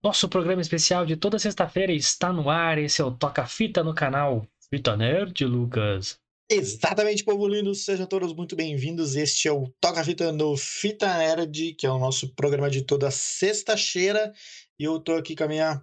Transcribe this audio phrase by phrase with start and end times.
[0.00, 2.78] Nosso programa especial de toda sexta-feira está no ar.
[2.78, 6.16] Esse é o Toca Fita no canal Fita Nerd, Lucas.
[6.48, 9.16] Exatamente, povo lindo, sejam todos muito bem-vindos.
[9.16, 13.10] Este é o Toca Fita no Fita Nerd, que é o nosso programa de toda
[13.10, 14.32] sexta-feira.
[14.78, 15.82] E eu tô aqui com a minha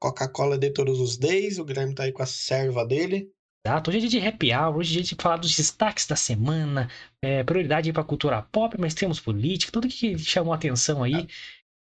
[0.00, 1.58] Coca-Cola de todos os days.
[1.58, 3.28] O Guilherme tá aí com a serva dele.
[3.66, 6.16] Exato, hoje é dia de happy hour, hoje é dia de falar dos destaques da
[6.16, 6.88] semana,
[7.22, 11.26] é, prioridade para a cultura pop, mas temos política, tudo que chamou atenção aí,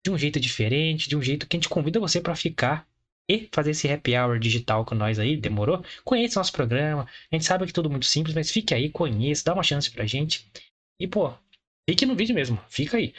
[0.04, 2.86] de um jeito diferente, de um jeito que a gente convida você para ficar
[3.28, 5.84] e fazer esse happy hour digital com nós aí, demorou?
[6.04, 9.44] Conheça nosso programa, a gente sabe que é tudo muito simples, mas fique aí, conheça,
[9.44, 10.46] dá uma chance pra gente.
[11.00, 11.32] E, pô,
[11.88, 13.14] fique no vídeo mesmo, fica aí.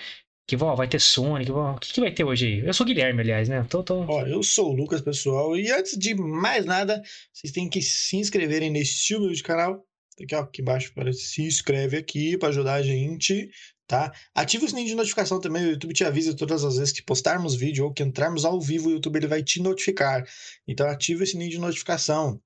[0.45, 2.67] Que ó, vai ter Sonic, o que, que vai ter hoje aí?
[2.67, 3.65] Eu sou o Guilherme, aliás, né?
[3.69, 4.03] Tô, tô...
[4.03, 8.17] Ó, eu sou o Lucas, pessoal, e antes de mais nada, vocês têm que se
[8.17, 9.85] inscreverem nesse humilde canal.
[10.21, 13.49] Aqui, ó, aqui embaixo, para se inscreve aqui para ajudar a gente,
[13.87, 14.13] tá?
[14.33, 17.55] Ativa o sininho de notificação também, o YouTube te avisa todas as vezes que postarmos
[17.55, 20.25] vídeo ou que entrarmos ao vivo, o YouTube ele vai te notificar.
[20.67, 22.41] Então ativa o sininho de notificação.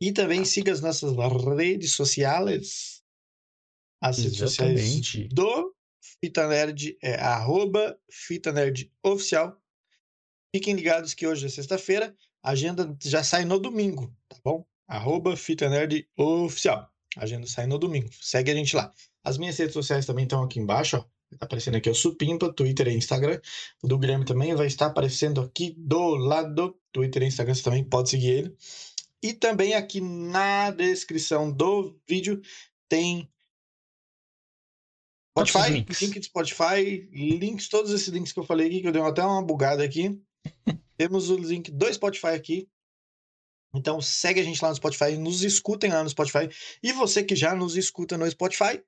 [0.00, 1.12] E também siga as nossas
[1.56, 3.02] redes sociais.
[4.00, 5.28] As redes sociais Exatamente.
[5.28, 9.60] do Fita Nerd é arroba Fita Nerd Oficial.
[10.54, 14.64] Fiquem ligados que hoje é sexta-feira, a agenda já sai no domingo, tá bom?
[14.86, 16.90] Arroba Fita Nerd Oficial.
[17.18, 18.08] A agenda sai no domingo.
[18.20, 18.92] Segue a gente lá.
[19.24, 21.04] As minhas redes sociais também estão aqui embaixo, ó.
[21.36, 23.38] Tá aparecendo aqui o Supimpa, Twitter e Instagram.
[23.82, 26.78] O do Guilherme também vai estar aparecendo aqui do lado.
[26.90, 28.56] Twitter e Instagram você também pode seguir ele.
[29.22, 32.40] E também aqui na descrição do vídeo
[32.88, 33.28] tem
[35.38, 39.02] Spotify, link de Spotify, links, todos esses links que eu falei aqui, que eu dei
[39.02, 40.18] até uma bugada aqui.
[40.96, 42.68] Temos o link do Spotify aqui.
[43.74, 46.48] Então segue a gente lá no Spotify, nos escutem lá no Spotify.
[46.82, 48.82] E você que já nos escuta no Spotify,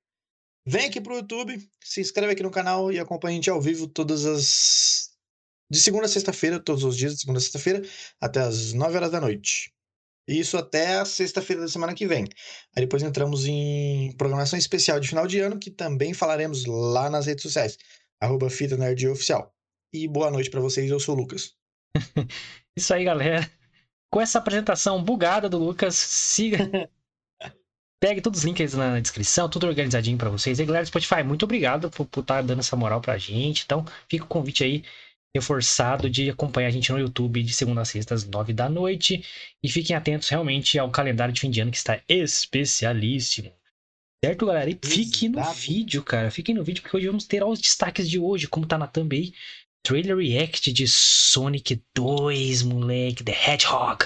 [0.67, 3.87] vem aqui pro YouTube, se inscreve aqui no canal e acompanha a gente ao vivo
[3.87, 5.11] todas as.
[5.71, 7.83] De segunda a sexta-feira, todos os dias de segunda a sexta-feira,
[8.21, 9.73] até as 9 horas da noite.
[10.27, 12.25] Isso até a sexta-feira da semana que vem.
[12.77, 17.27] Aí depois entramos em programação especial de final de ano, que também falaremos lá nas
[17.27, 17.77] redes sociais.
[18.21, 19.55] Arroba Fita Nerd Oficial.
[19.93, 21.55] E boa noite pra vocês, eu sou o Lucas.
[22.77, 23.60] Isso aí, galera.
[24.11, 26.59] Com essa apresentação bugada do Lucas, siga.
[28.01, 30.59] Pegue todos os links na descrição, tudo organizadinho pra vocês.
[30.59, 33.63] E galera do Spotify, muito obrigado por estar dando essa moral pra gente.
[33.65, 34.83] Então, fica o convite aí
[35.37, 39.23] reforçado de acompanhar a gente no YouTube de segunda a sexta às nove da noite.
[39.63, 43.53] E fiquem atentos realmente ao calendário de fim de ano que está especialíssimo.
[44.25, 44.71] Certo, galera?
[44.71, 46.31] E fique no vídeo, cara.
[46.31, 49.15] Fiquem no vídeo, porque hoje vamos ter os destaques de hoje, como tá na thumb
[49.15, 49.33] aí.
[49.83, 54.05] Trailer React de Sonic 2, moleque, The Hedgehog.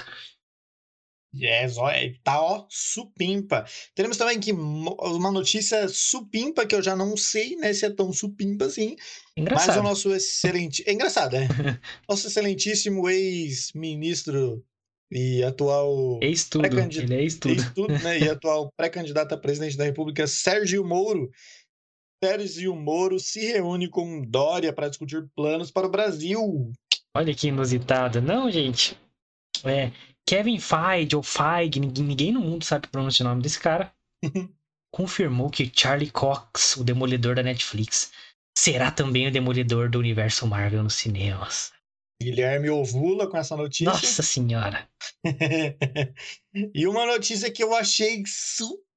[1.36, 3.64] Yes, ó, é, tá ó, supimpa.
[3.92, 8.12] Teremos também que uma notícia supimpa, que eu já não sei, né, se é tão
[8.12, 8.94] supimpa assim,
[9.36, 9.80] mas Engraçado.
[9.80, 10.84] o nosso excelente...
[10.86, 11.48] É engraçado, é?
[12.08, 14.64] Nosso excelentíssimo ex-ministro
[15.10, 16.20] e atual...
[16.22, 17.52] Ex tudo, Pré-candid- ele é ex tudo.
[17.54, 21.32] ex-tudo, né, e atual pré-candidato a presidente da República, Sérgio Moro.
[22.24, 26.72] Sérgio Moro se reúne com Dória para discutir planos para o Brasil.
[27.14, 28.22] Olha que inusitado.
[28.22, 28.98] Não, gente.
[29.62, 29.92] É,
[30.26, 33.92] Kevin Feige ou Feige, ninguém, ninguém no mundo sabe pronunciar o nome desse cara.
[34.90, 38.10] confirmou que Charlie Cox, o demolidor da Netflix,
[38.56, 41.72] será também o demolidor do universo Marvel nos cinemas.
[42.22, 43.92] Guilherme ovula com essa notícia.
[43.92, 44.88] Nossa senhora.
[46.72, 48.22] e uma notícia que eu achei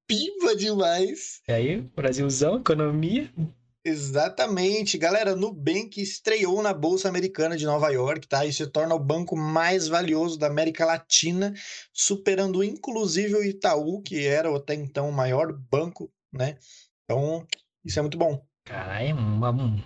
[0.07, 1.41] supimpa demais.
[1.47, 3.29] E aí, Brasilzão, economia.
[3.83, 4.97] Exatamente.
[4.97, 8.45] Galera, Nubank estreou na Bolsa Americana de Nova York, tá?
[8.45, 11.53] E se torna o banco mais valioso da América Latina,
[11.93, 16.57] superando inclusive o Itaú, que era até então o maior banco, né?
[17.03, 17.45] Então,
[17.85, 18.45] isso é muito bom.
[18.65, 19.81] Caralho, um,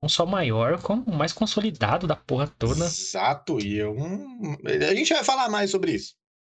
[0.00, 2.86] não só maior, como o mais consolidado da porra toda.
[2.86, 3.60] Exato.
[3.60, 6.14] E eu, hum, a gente vai falar mais sobre isso.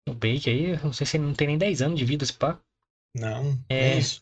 [0.08, 2.34] O Bake aí, não sei se ele não tem nem 10 anos de vida, esse
[2.34, 2.62] pá.
[3.16, 3.96] Não, É.
[3.96, 4.22] é isso.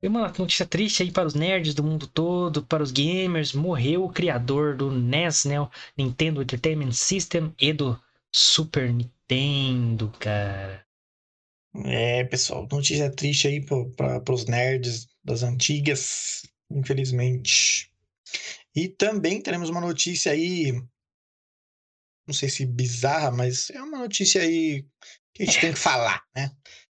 [0.00, 3.52] Tem uma notícia triste aí para os nerds do mundo todo, para os gamers.
[3.52, 5.60] Morreu o criador do NES, né?
[5.60, 8.00] O Nintendo Entertainment System e do
[8.32, 10.86] Super Nintendo, cara.
[11.84, 17.90] É, pessoal, notícia triste aí para os nerds das antigas, infelizmente.
[18.74, 20.72] E também teremos uma notícia aí,
[22.26, 24.84] não sei se bizarra, mas é uma notícia aí
[25.34, 26.50] que a gente tem que falar, né?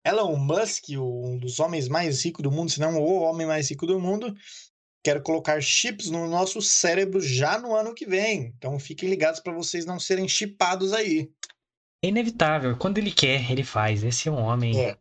[0.08, 3.86] Elon Musk, um dos homens mais ricos do mundo, se não o homem mais rico
[3.86, 4.34] do mundo,
[5.04, 8.52] quer colocar chips no nosso cérebro já no ano que vem.
[8.56, 11.30] Então fiquem ligados para vocês não serem chipados aí.
[12.04, 12.76] É inevitável.
[12.76, 14.04] Quando ele quer, ele faz.
[14.04, 14.96] Esse é um homem É.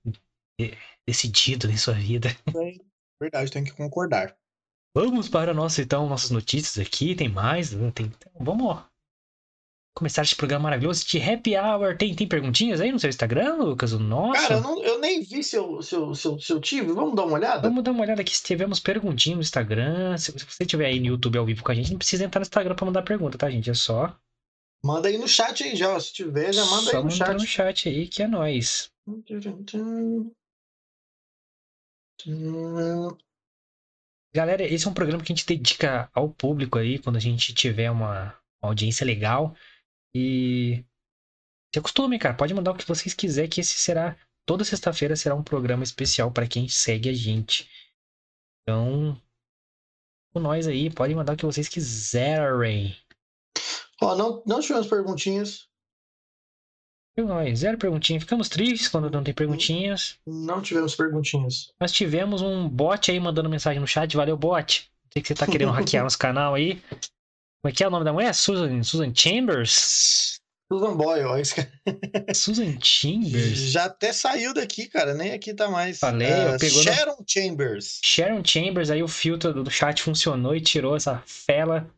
[0.60, 0.78] de-
[1.08, 2.30] decidido em sua vida.
[3.22, 4.36] Verdade, tenho que concordar.
[4.96, 7.14] Vamos para nossa, então, nossas notícias aqui.
[7.16, 7.70] Tem mais?
[7.94, 8.84] Tem, então, vamos
[9.98, 11.98] começar esse programa maravilhoso de Happy Hour.
[11.98, 13.94] Tem, tem perguntinhas aí no seu Instagram, Lucas?
[13.94, 14.42] O nosso?
[14.42, 16.94] Cara, eu, não- eu nem vi seu, seu, seu, seu time.
[16.94, 17.68] Vamos dar uma olhada?
[17.68, 20.18] Vamos dar uma olhada aqui se tivemos perguntinhas no Instagram.
[20.18, 22.40] Se, se você estiver aí no YouTube ao vivo com a gente, não precisa entrar
[22.40, 23.70] no Instagram pra mandar pergunta, tá, gente?
[23.70, 24.16] É só,
[24.86, 26.00] Manda aí no chat aí já.
[26.00, 27.34] Se tiver, já manda só aí no chat.
[27.34, 28.92] no chat aí que é nóis.
[34.34, 37.54] Galera, esse é um programa que a gente dedica ao público aí, quando a gente
[37.54, 39.56] tiver uma, uma audiência legal.
[40.14, 40.84] E
[41.74, 42.36] se acostume, cara.
[42.36, 44.18] Pode mandar o que vocês quiserem, que esse será.
[44.46, 47.70] Toda sexta-feira será um programa especial para quem segue a gente.
[48.62, 49.22] Então,
[50.34, 52.96] com nós aí, pode mandar o que vocês quiserem.
[54.02, 55.68] Ó, não, não tivemos perguntinhas.
[57.18, 58.24] Nós, zero perguntinhas.
[58.24, 60.20] Ficamos tristes quando não tem perguntinhas.
[60.26, 61.74] Não tivemos perguntinhas.
[61.80, 64.16] Nós tivemos um bot aí mandando mensagem no chat.
[64.16, 64.92] Valeu, bot.
[65.12, 66.80] Sei que você tá querendo hackear nosso canal aí.
[67.62, 68.34] Como é que é o nome da mulher?
[68.34, 70.40] Susan, Susan Chambers?
[70.72, 71.72] Susan Boyle, ó, esse cara
[72.36, 73.72] Susan Chambers?
[73.72, 75.14] já até saiu daqui, cara.
[75.14, 75.98] Nem aqui tá mais.
[76.00, 78.00] Falei, eu pegou no- Sharon Chambers.
[78.04, 81.90] Sharon Chambers, aí o filtro do chat funcionou e tirou essa fela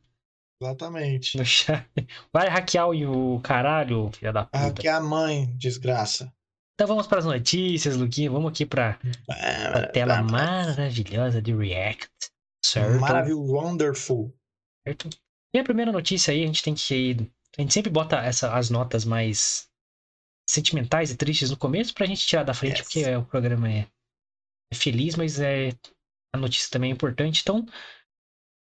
[0.61, 1.37] Exatamente.
[1.37, 1.85] do chat.
[2.31, 4.85] Vai hackear o caralho, filha da puta.
[4.87, 6.31] é a mãe, desgraça.
[6.75, 8.29] Então vamos para as notícias, Luquinha.
[8.31, 8.97] Vamos aqui para
[9.27, 12.07] a tela maravilhosa de React.
[12.63, 12.99] Certo?
[13.01, 14.33] Maravilhoso, wonderful.
[14.87, 15.09] certo?
[15.53, 17.15] E a primeira notícia aí, a gente tem que.
[17.57, 19.67] A gente sempre bota essa, as notas mais
[20.49, 22.81] sentimentais e tristes no começo pra gente tirar da frente, Yes.
[22.81, 23.87] porque é, o programa é,
[24.71, 25.69] é feliz, mas é,
[26.33, 27.41] a notícia também é importante.
[27.41, 27.65] Então,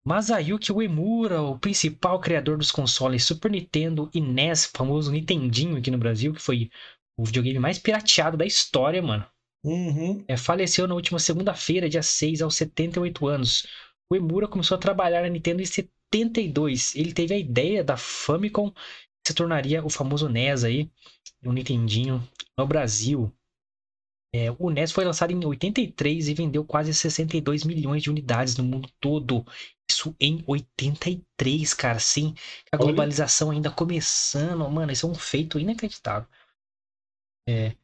[0.07, 5.99] Masayuki Uemura, o principal criador dos consoles Super Nintendo e NES, famoso Nintendinho aqui no
[5.99, 6.71] Brasil, que foi
[7.19, 9.27] o videogame mais pirateado da história, mano.
[9.65, 10.25] Uhum.
[10.29, 13.67] É, faleceu na última segunda-feira, dia 6, aos 78 anos.
[14.11, 15.67] O Emura começou a trabalhar na Nintendo em
[16.13, 16.95] 72.
[16.95, 20.91] Ele teve a ideia da Famicom, que se tornaria o famoso NES aí,
[21.45, 22.27] o Nintendinho,
[22.57, 23.33] no Brasil.
[24.35, 28.65] É, o NES foi lançado em 83 e vendeu quase 62 milhões de unidades no
[28.65, 29.45] mundo todo.
[29.91, 32.35] Isso em 83, cara, sim.
[32.71, 32.85] A Olha.
[32.85, 34.69] globalização ainda começando.
[34.71, 36.29] Mano, isso é um feito inacreditável.
[37.49, 37.75] É,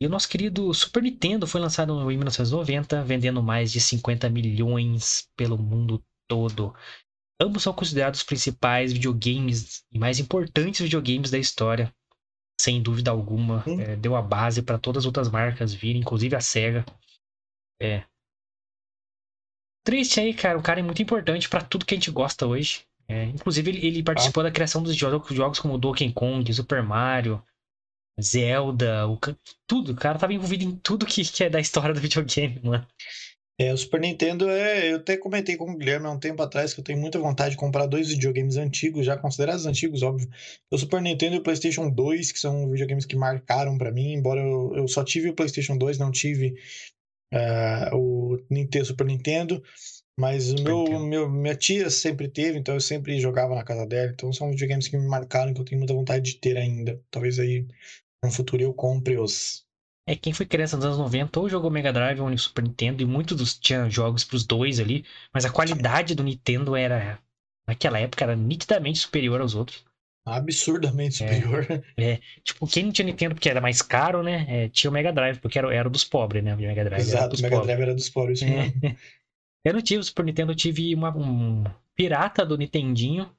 [0.00, 5.30] e o nosso querido Super Nintendo foi lançado em 1990, vendendo mais de 50 milhões
[5.36, 6.74] pelo mundo todo.
[7.40, 11.92] Ambos são considerados os principais videogames e mais importantes videogames da história.
[12.60, 13.64] Sem dúvida alguma.
[13.66, 16.84] É, deu a base para todas as outras marcas virem, inclusive a SEGA.
[17.80, 18.04] É.
[19.84, 20.58] Triste aí, cara.
[20.58, 22.86] O cara é muito importante para tudo que a gente gosta hoje.
[23.08, 27.42] É, inclusive, ele, ele participou da criação dos jogos, jogos como Donkey Kong, Super Mario,
[28.20, 29.18] Zelda, o,
[29.66, 29.92] tudo.
[29.92, 32.86] O cara tava envolvido em tudo que, que é da história do videogame, mano.
[33.58, 34.92] É, o Super Nintendo é.
[34.92, 37.52] Eu até comentei com o Guilherme há um tempo atrás que eu tenho muita vontade
[37.52, 40.28] de comprar dois videogames antigos, já considerados antigos, óbvio.
[40.70, 44.40] O Super Nintendo e o PlayStation 2, que são videogames que marcaram pra mim, embora
[44.40, 46.56] eu, eu só tive o PlayStation 2, não tive
[47.32, 49.62] ah, o Nintendo, Super Nintendo.
[50.18, 51.06] Mas o meu, Nintendo.
[51.06, 54.12] meu, minha tia sempre teve, então eu sempre jogava na casa dela.
[54.12, 57.00] Então são videogames que me marcaram, que eu tenho muita vontade de ter ainda.
[57.10, 57.66] Talvez aí
[58.24, 59.64] no futuro eu compre-os.
[60.06, 63.06] É, quem foi criança nos anos 90 ou jogou Mega Drive ou Super Nintendo, e
[63.06, 67.18] muitos dos tinha jogos pros dois ali, mas a qualidade do Nintendo era,
[67.66, 69.84] naquela época, era nitidamente superior aos outros.
[70.26, 71.34] Absurdamente É.
[71.34, 71.66] superior.
[72.42, 74.46] Tipo, quem não tinha Nintendo porque era mais caro, né?
[74.48, 76.54] é, tinha o Mega Drive, porque era, era dos pobres, né?
[76.54, 77.66] O Mega Drive era Exato, dos o Mega pobres.
[77.66, 78.38] Drive era dos pobres.
[78.42, 78.56] isso É.
[78.56, 78.80] mesmo.
[79.64, 81.64] Eu não tive o Super Nintendo, eu tive uma, um
[81.96, 83.30] pirata do Nintendinho.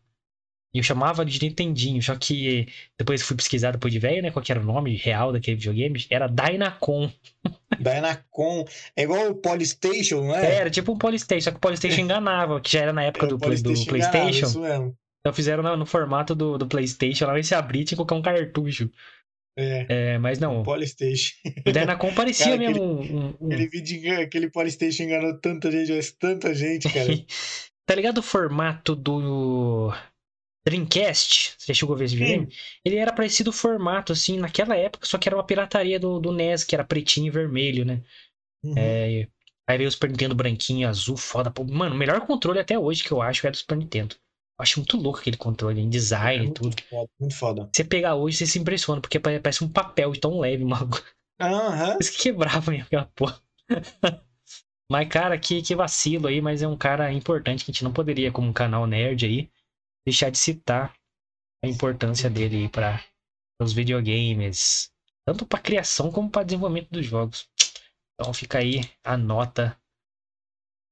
[0.75, 2.67] E eu chamava de Nintendinho, só que
[2.99, 4.29] depois fui pesquisar depois de velho, né?
[4.29, 6.05] Qual era o nome real daquele videogame?
[6.09, 7.09] Era Dynacon.
[7.79, 8.65] Dynacon.
[8.93, 10.55] É igual o Polystation, não é?
[10.55, 13.29] Era tipo um Polystation, só que o Polystation enganava, que já era na época É,
[13.29, 14.45] do, Play- do enganava, PlayStation.
[14.47, 14.97] Isso mesmo.
[15.21, 18.21] Então fizeram no, no formato do, do PlayStation, lá se abrir tinha que colocar um
[18.21, 18.91] cartucho.
[19.57, 21.33] É, É, mas não, Polystation.
[21.65, 25.93] o Dynacon parecia Cara, mesmo um- um- um, Aquele vídeo, aquele Polystation enganou tanta gente,
[25.93, 27.07] mas tanta gente, cara.
[27.87, 29.93] Tá ligado o formato do
[30.65, 31.55] Dreamcast?
[31.57, 32.51] Você chegou a ver esse videogame?
[32.83, 36.31] Ele era parecido o formato, assim, naquela época, só que era uma pirataria do, do
[36.31, 38.01] NES, que era pretinho e vermelho, né?
[38.63, 38.75] Uhum.
[38.77, 39.27] É,
[39.67, 41.51] aí veio o Super Nintendo branquinho, e azul, foda.
[41.51, 44.15] Pô, Mano, o melhor controle até hoje que eu acho é do Super Nintendo.
[44.57, 46.75] Eu acho muito louco aquele controle, em design e muito tudo.
[46.89, 47.69] foda, muito foda.
[47.75, 50.89] Você pegar hoje, você se impressiona, porque pare- parece um papel de tão leve, mano.
[51.39, 51.97] Aham.
[51.99, 53.39] Isso que quebrava mesmo aquela porra.
[54.89, 57.93] mas, cara, que, que vacilo aí, mas é um cara importante que a gente não
[57.93, 59.49] poderia, como um canal nerd aí,
[60.05, 60.95] deixar de citar
[61.63, 63.03] a importância dele aí para
[63.61, 64.91] os videogames.
[65.27, 67.49] Tanto para criação como para desenvolvimento dos jogos.
[68.13, 69.77] Então fica aí a nota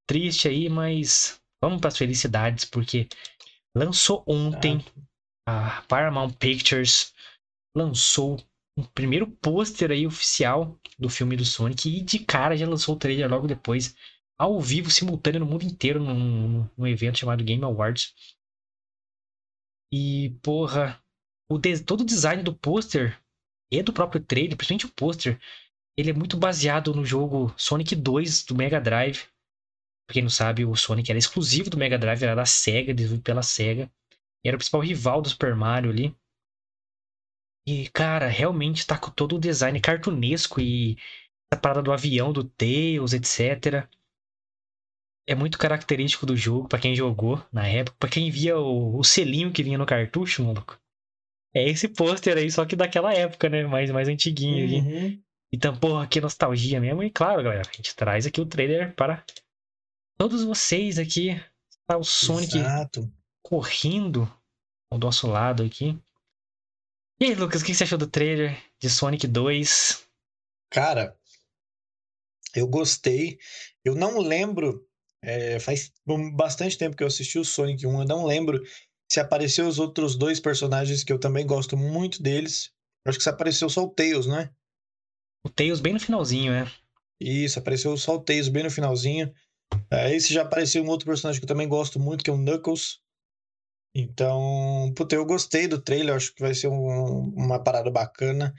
[0.08, 3.08] triste aí, mas vamos para as felicidades, porque
[3.76, 4.84] lançou ontem
[5.48, 7.14] a Paramount Pictures
[7.76, 8.42] lançou
[8.78, 13.00] um primeiro pôster aí oficial do filme do Sonic e de cara já lançou o
[13.00, 13.96] trailer logo depois,
[14.38, 18.14] ao vivo, simultâneo no mundo inteiro, num, num evento chamado Game Awards.
[19.96, 21.00] E, porra,
[21.48, 23.22] o todo o design do pôster
[23.72, 25.40] e do próprio trailer, principalmente o pôster,
[25.96, 29.28] ele é muito baseado no jogo Sonic 2 do Mega Drive.
[30.08, 33.24] Pra quem não sabe, o Sonic era exclusivo do Mega Drive, era da SEGA, desenvolvido
[33.24, 33.92] pela SEGA.
[34.44, 36.18] Era o principal rival do Super Mario ali.
[37.68, 40.98] E, cara, realmente tá com todo o design cartunesco e
[41.52, 43.88] essa parada do avião, do Tails, etc.
[45.26, 47.96] É muito característico do jogo, para quem jogou na época.
[48.00, 50.78] Pra quem via o, o, selinho que vinha no cartucho, maluco.
[51.54, 53.64] É esse pôster aí, só que daquela época, né?
[53.66, 54.80] Mais, mais antiguinho uhum.
[54.80, 55.24] aqui.
[55.52, 57.04] Então, porra, que nostalgia mesmo.
[57.04, 59.24] E claro, galera, a gente traz aqui o trailer para
[60.18, 61.40] todos vocês aqui.
[61.86, 63.12] Tá o Sonic Exato.
[63.42, 64.32] correndo
[64.90, 65.98] ao nosso lado aqui.
[67.20, 70.06] E aí, Lucas, o que você achou do trailer de Sonic 2?
[70.72, 71.16] Cara,
[72.56, 73.38] eu gostei.
[73.84, 74.88] Eu não lembro.
[75.24, 75.92] É, faz
[76.36, 78.02] bastante tempo que eu assisti o Sonic 1.
[78.02, 78.62] Eu não lembro
[79.10, 82.72] se apareceu os outros dois personagens que eu também gosto muito deles.
[83.08, 84.52] Acho que se apareceu só o Tails, não é?
[85.46, 86.70] O Tails bem no finalzinho, é.
[87.22, 89.34] Isso, apareceu só o Tails bem no finalzinho.
[89.90, 92.38] É, esse já apareceu um outro personagem que eu também gosto muito, que é o
[92.38, 93.00] Knuckles.
[93.96, 98.54] Então, puta, eu gostei do trailer, acho que vai ser um, uma parada bacana.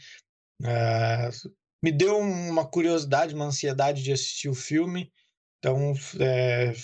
[0.63, 1.51] Uh,
[1.83, 5.13] me deu uma curiosidade, uma ansiedade de assistir o filme.
[5.65, 6.75] Então, é,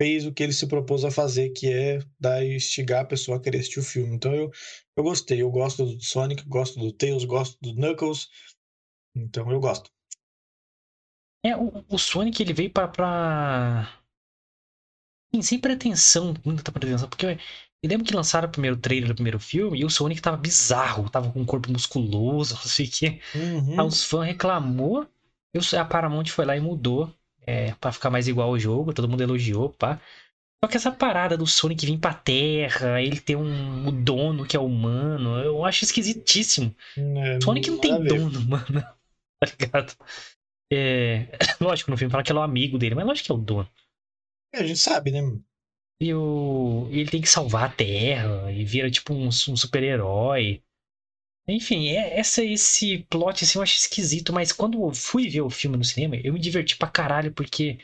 [0.00, 3.40] fez o que ele se propôs a fazer, que é dar instigar a pessoa a
[3.40, 4.16] querer assistir o filme.
[4.16, 4.50] Então, eu,
[4.96, 5.42] eu gostei.
[5.42, 8.30] Eu gosto do Sonic, gosto do Tails, gosto do Knuckles.
[9.14, 9.90] Então, eu gosto.
[11.44, 12.88] É, o, o Sonic, ele veio pra...
[12.88, 14.02] pra...
[15.42, 17.26] sem pretensão, muita pretensão, porque
[17.82, 21.10] eu lembro que lançaram o primeiro trailer do primeiro filme e o Sonic tava bizarro,
[21.10, 23.20] tava com um corpo musculoso, não sei o quê.
[23.34, 23.80] Uhum.
[23.80, 25.06] Aí os fãs reclamou,
[25.52, 27.14] eu, a Paramount foi lá e mudou
[27.50, 30.00] é, para ficar mais igual ao jogo, todo mundo elogiou, pá.
[30.62, 34.56] Só que essa parada do Sonic vir pra Terra, ele ter um, um dono que
[34.56, 36.74] é humano, eu acho esquisitíssimo.
[36.96, 38.80] É, Sonic não tem dono, mano.
[39.42, 39.96] Tá ligado?
[40.72, 41.26] É,
[41.60, 43.38] lógico, no filme fala que ele é o amigo dele, mas lógico que é o
[43.38, 43.68] dono.
[44.54, 45.20] É, a gente sabe, né?
[46.02, 46.88] E o...
[46.90, 50.62] ele tem que salvar a Terra e vira tipo um, um super-herói.
[51.50, 55.50] Enfim, é, essa, esse plot assim eu acho esquisito, mas quando eu fui ver o
[55.50, 57.78] filme no cinema, eu me diverti pra caralho, porque.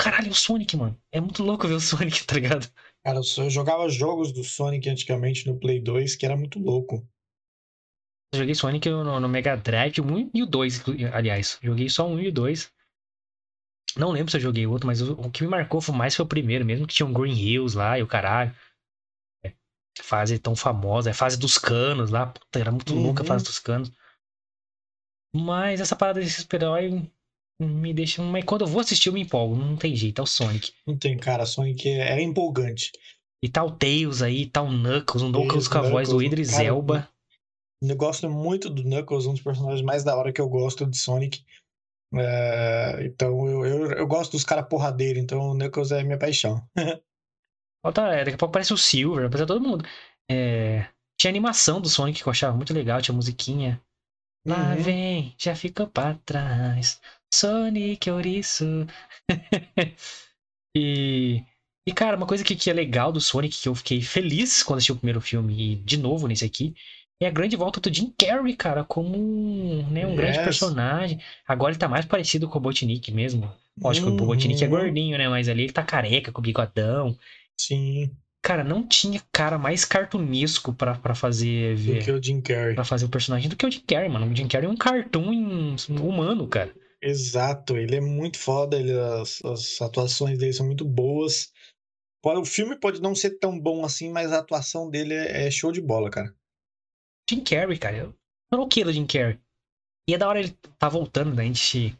[0.00, 0.98] Caralho, é o Sonic, mano.
[1.12, 2.66] É muito louco ver o Sonic, tá ligado?
[3.04, 7.06] Cara, eu jogava jogos do Sonic antigamente no Play 2, que era muito louco.
[8.32, 11.58] Eu joguei Sonic no, no Mega Drive, o 1 e o 2, aliás.
[11.62, 12.72] Joguei só 1 e o 2.
[13.96, 16.24] Não lembro se eu joguei outro, mas o, o, que me marcou foi mais foi
[16.24, 18.54] o primeiro, mesmo que tinha um Green Hills lá e o caralho.
[20.02, 22.26] Fase tão famosa, é fase dos canos lá.
[22.26, 23.02] Puta, era muito uhum.
[23.02, 23.90] louca a fase dos canos.
[25.34, 27.10] Mas essa parada desse super-herói
[27.60, 28.22] me deixa.
[28.22, 29.54] Mas quando eu vou assistir, eu me empolgo.
[29.54, 30.72] Não tem jeito, é o Sonic.
[30.86, 31.46] Não tem, cara.
[31.46, 32.90] Sonic é, é empolgante.
[33.42, 36.50] E tá o Tails aí, tá o Knuckles, um Knuckles com a voz do Idris
[36.50, 37.08] cara, Elba.
[37.82, 40.98] Eu gosto muito do Knuckles, um dos personagens mais da hora que eu gosto de
[40.98, 41.42] Sonic.
[42.14, 46.62] É, então eu, eu, eu, gosto dos caras porradeiros, então o Knuckles é minha paixão.
[47.82, 49.84] Falta, é, daqui a pouco aparece o Silver, aparece todo mundo.
[50.30, 50.86] É,
[51.18, 53.80] tinha animação do Sonic que eu achava muito legal, tinha musiquinha.
[54.46, 54.82] Lá uhum.
[54.82, 57.00] vem, já ficou pra trás.
[57.32, 58.86] Sonic Ouriço.
[60.76, 61.44] e,
[61.86, 64.78] e, cara, uma coisa que, que é legal do Sonic, que eu fiquei feliz quando
[64.78, 66.74] assisti o primeiro filme, e de novo nesse aqui,
[67.22, 70.16] é a grande volta do Jim Carrey, cara, como um, né, um yes.
[70.16, 71.20] grande personagem.
[71.46, 73.52] Agora ele tá mais parecido com o Robotnik mesmo.
[73.78, 74.16] Lógico uhum.
[74.16, 75.28] que o Robotnik é gordinho, né?
[75.28, 77.16] Mas ali ele tá careca, com bigodão.
[77.66, 78.16] Sim.
[78.42, 81.76] Cara, não tinha cara mais cartunesco pra, pra fazer.
[81.76, 82.74] Do que o Jim Carrey.
[82.74, 84.30] Pra fazer o personagem do que o Jim Carrey, mano.
[84.30, 86.74] O Jim Carrey é um cartoon humano, cara.
[87.02, 91.50] Exato, ele é muito foda, ele, as, as atuações dele são muito boas.
[92.22, 95.72] O filme pode não ser tão bom assim, mas a atuação dele é, é show
[95.72, 96.34] de bola, cara.
[97.28, 97.96] Jim Carrey, cara.
[97.96, 99.38] Eu não quero Jim Carrey.
[100.08, 101.42] E é da hora ele tá voltando, né?
[101.42, 101.96] A gente.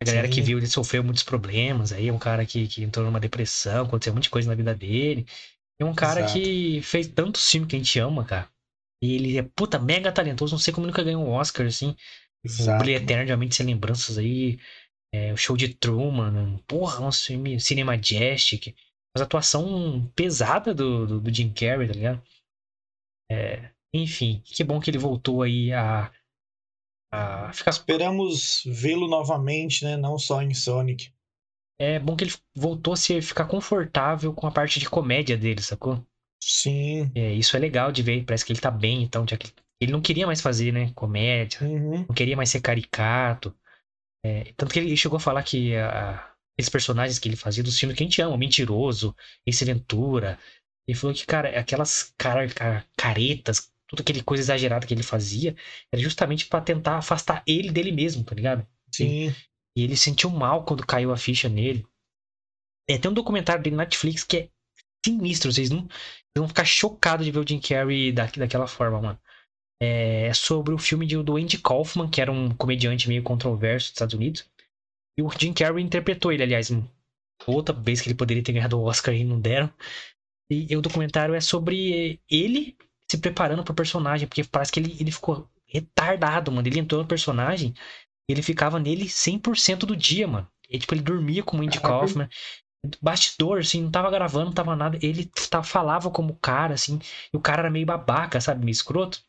[0.00, 0.34] A galera Sim.
[0.34, 1.92] que viu, ele sofreu muitos problemas.
[1.92, 5.26] Aí é um cara que, que entrou numa depressão, aconteceu muita coisa na vida dele.
[5.80, 6.34] É um cara Exato.
[6.34, 8.48] que fez tantos filmes que a gente ama, cara.
[9.02, 10.54] E ele é, puta, mega talentoso.
[10.54, 11.96] Não sei como nunca ganhou um Oscar, assim.
[12.44, 12.76] Exato.
[12.76, 14.58] O Brilho Eterno, realmente, sem lembranças aí.
[15.12, 16.58] É, o show de Truman.
[16.66, 18.74] Porra, um filme Cinema Majestic.
[19.14, 22.22] Mas a atuação pesada do, do, do Jim Carrey, tá ligado?
[23.30, 26.12] É, enfim, que bom que ele voltou aí a,
[27.12, 27.70] a ficar.
[27.70, 29.96] Esperamos vê-lo novamente, né?
[29.96, 31.12] Não só em Sonic.
[31.80, 35.62] é bom que ele voltou a se ficar confortável com a parte de comédia dele,
[35.62, 36.04] sacou?
[36.42, 37.10] Sim.
[37.14, 39.92] É, isso é legal de ver, parece que ele tá bem, então, já que ele
[39.92, 42.04] não queria mais fazer, né, comédia, Uhum.
[42.08, 43.54] não queria mais ser caricato.
[44.24, 47.78] É, tanto que ele chegou a falar que a, esses personagens que ele fazia dos
[47.78, 49.14] filmes que a gente ama, o Mentiroso,
[49.46, 50.38] Ace Ventura,
[50.86, 55.56] ele falou que, cara, aquelas cara- caretas, toda aquele coisa exagerada que ele fazia,
[55.92, 58.66] era justamente pra tentar afastar ele dele mesmo, tá ligado?
[58.94, 59.34] Sim.
[59.76, 61.86] E ele sentiu mal quando caiu a ficha nele.
[62.88, 64.48] É, tem um documentário dele na Netflix que é
[65.04, 65.52] sinistro.
[65.52, 69.20] Vocês não vocês vão ficar chocados de ver o Jim Carrey da, daquela forma, mano.
[69.80, 73.88] É, é sobre o filme de, do Andy Kaufman, que era um comediante meio controverso
[73.88, 74.48] dos Estados Unidos.
[75.18, 76.70] E o Jim Carrey interpretou ele, aliás,
[77.46, 79.72] outra vez que ele poderia ter ganhado o Oscar e não deram.
[80.50, 82.76] E, e o documentário é sobre ele
[83.10, 86.66] se preparando pro personagem, porque parece que ele, ele ficou retardado, mano.
[86.68, 87.74] Ele entrou no personagem
[88.28, 90.48] ele ficava nele 100% do dia, mano.
[90.68, 91.80] E, tipo, ele dormia como Andy Caraca.
[91.80, 92.28] Kaufman.
[93.02, 94.98] Bastidor, assim, não tava gravando, não tava nada.
[95.02, 96.98] Ele tá, falava como cara, assim.
[97.32, 98.64] E o cara era meio babaca, sabe?
[98.64, 99.22] Meio escroto.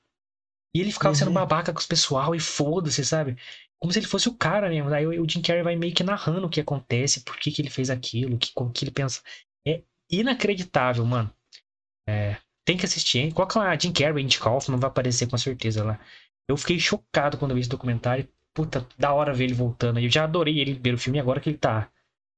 [0.76, 1.34] E ele ficava sendo Uhum.
[1.34, 3.38] babaca com os pessoal e foda-se, sabe?
[3.80, 4.90] Como se ele fosse o cara mesmo.
[4.90, 7.62] Daí o o Jim Carrey vai meio que narrando o que acontece, por que, que
[7.62, 9.22] ele fez aquilo, que, como que ele pensa.
[9.68, 11.34] É inacreditável, mano.
[12.08, 12.38] É,
[12.70, 13.32] tem que assistir, hein?
[13.32, 16.00] Coloca lá, Jim Carrey, Andy Kaufman, vai aparecer com certeza lá.
[16.48, 18.28] Eu fiquei chocado quando eu vi esse documentário.
[18.54, 20.00] Puta, da hora ver ele voltando.
[20.00, 21.90] Eu já adorei ele no primeiro filme, agora que ele tá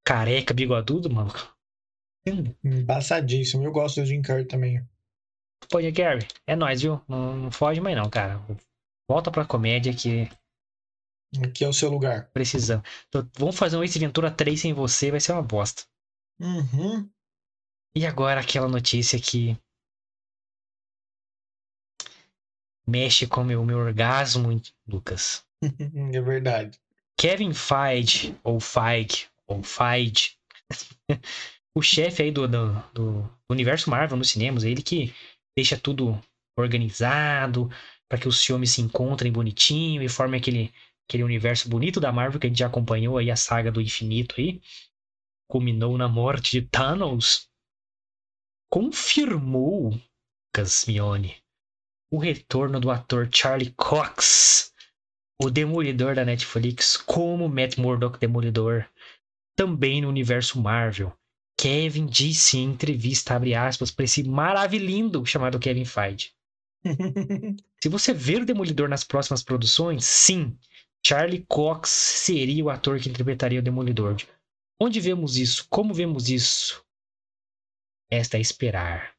[0.06, 1.32] careca, bigodudo, mano.
[2.64, 3.64] Embaçadíssimo.
[3.64, 4.88] Eu gosto do Jim Carrey também.
[5.70, 7.02] Pô, Jim Carrey, é nóis, viu?
[7.08, 8.40] Não, não foge mais não, cara.
[9.10, 10.30] Volta pra comédia que
[11.44, 12.30] Aqui é o seu lugar.
[12.34, 12.88] precisamos.
[13.10, 15.84] Tô- Vamos fazer um Ace Ventura 3 sem você, vai ser uma bosta.
[16.40, 17.10] Uhum.
[17.96, 19.58] E agora aquela notícia que
[22.88, 25.46] mexe com o meu, meu orgasmo, Lucas.
[26.14, 26.80] É verdade.
[27.18, 30.36] Kevin Feige, ou Feige, ou Feige,
[31.76, 35.14] o chefe aí do, do, do universo Marvel nos cinemas, ele que
[35.56, 36.20] deixa tudo
[36.58, 37.70] organizado
[38.10, 40.74] para que os filmes se encontrem bonitinho e formem aquele,
[41.08, 44.36] aquele universo bonito da Marvel que a gente já acompanhou aí, a saga do infinito
[44.38, 44.62] aí.
[45.48, 47.48] Culminou na morte de Thanos.
[48.70, 50.00] Confirmou,
[50.54, 51.41] Casmione,
[52.12, 54.72] o retorno do ator Charlie Cox
[55.44, 58.86] o Demolidor da Netflix como Matt Murdock Demolidor,
[59.56, 61.12] também no universo Marvel.
[61.60, 66.32] Kevin disse em entrevista, abre aspas, para esse maravilhindo chamado Kevin Feige.
[67.82, 70.56] Se você ver o Demolidor nas próximas produções, sim,
[71.04, 74.18] Charlie Cox seria o ator que interpretaria o Demolidor.
[74.80, 75.66] Onde vemos isso?
[75.70, 76.84] Como vemos isso?
[78.12, 79.16] Esta é esperar.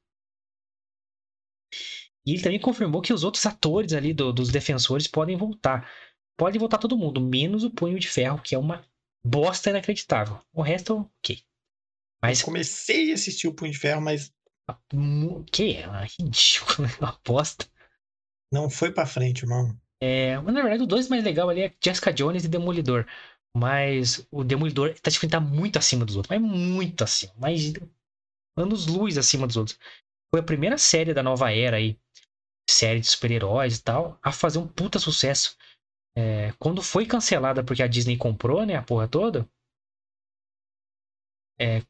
[2.26, 5.90] E ele também confirmou que os outros atores ali do- dos defensores podem voltar.
[6.38, 8.84] Pode voltar todo mundo, menos o Punho de Ferro, que é uma
[9.24, 10.38] bosta inacreditável.
[10.52, 11.42] O resto, ok.
[12.22, 14.32] Mas Comecei a assistir o Punho de Ferro, mas
[14.92, 17.66] mu- que é uma ridícula, uma bosta.
[18.52, 19.76] não foi pra frente, irmão.
[20.00, 23.06] É, mas na verdade, o dois mais legal ali é Jessica Jones e Demolidor.
[23.56, 26.30] Mas o Demolidor tá, tipo, tá muito acima dos outros.
[26.30, 27.32] Mas muito acima.
[27.36, 27.72] Mais
[28.56, 29.78] anos luz acima dos outros.
[30.34, 31.98] Foi a primeira série da nova era aí.
[32.68, 34.18] Série de super-heróis e tal.
[34.22, 35.56] A fazer um puta sucesso.
[36.16, 38.76] É, quando foi cancelada porque a Disney comprou, né?
[38.76, 39.48] A porra toda.
[41.58, 41.82] É,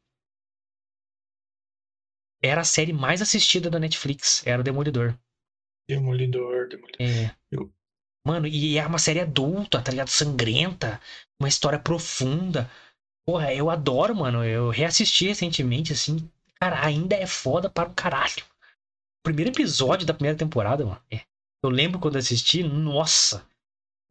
[2.43, 4.45] era a série mais assistida da Netflix.
[4.45, 5.17] Era o Demolidor.
[5.89, 7.01] Demolidor, Demolidor.
[7.01, 7.35] É.
[7.51, 7.71] Eu-
[8.25, 10.09] Mano, e é uma série adulta, tá ligado?
[10.09, 11.01] Sangrenta,
[11.39, 12.69] uma história profunda.
[13.25, 14.45] Porra, eu adoro, mano.
[14.45, 16.29] Eu reassisti recentemente, assim.
[16.59, 18.43] Cara, ainda é foda para o caralho.
[19.23, 21.01] Primeiro episódio da primeira temporada, mano.
[21.09, 21.21] é.
[21.63, 23.47] Eu lembro quando assisti, nossa.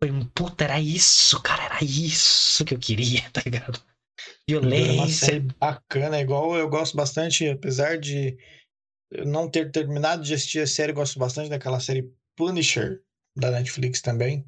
[0.02, 3.78] Foi um puta, era isso, cara, era isso que eu queria, tá ligado?
[4.48, 5.44] Violência.
[5.60, 8.36] bacana, é igual eu gosto bastante, apesar de
[9.12, 13.02] eu não ter terminado de assistir a série, eu gosto bastante daquela série Punisher
[13.36, 14.44] da Netflix também.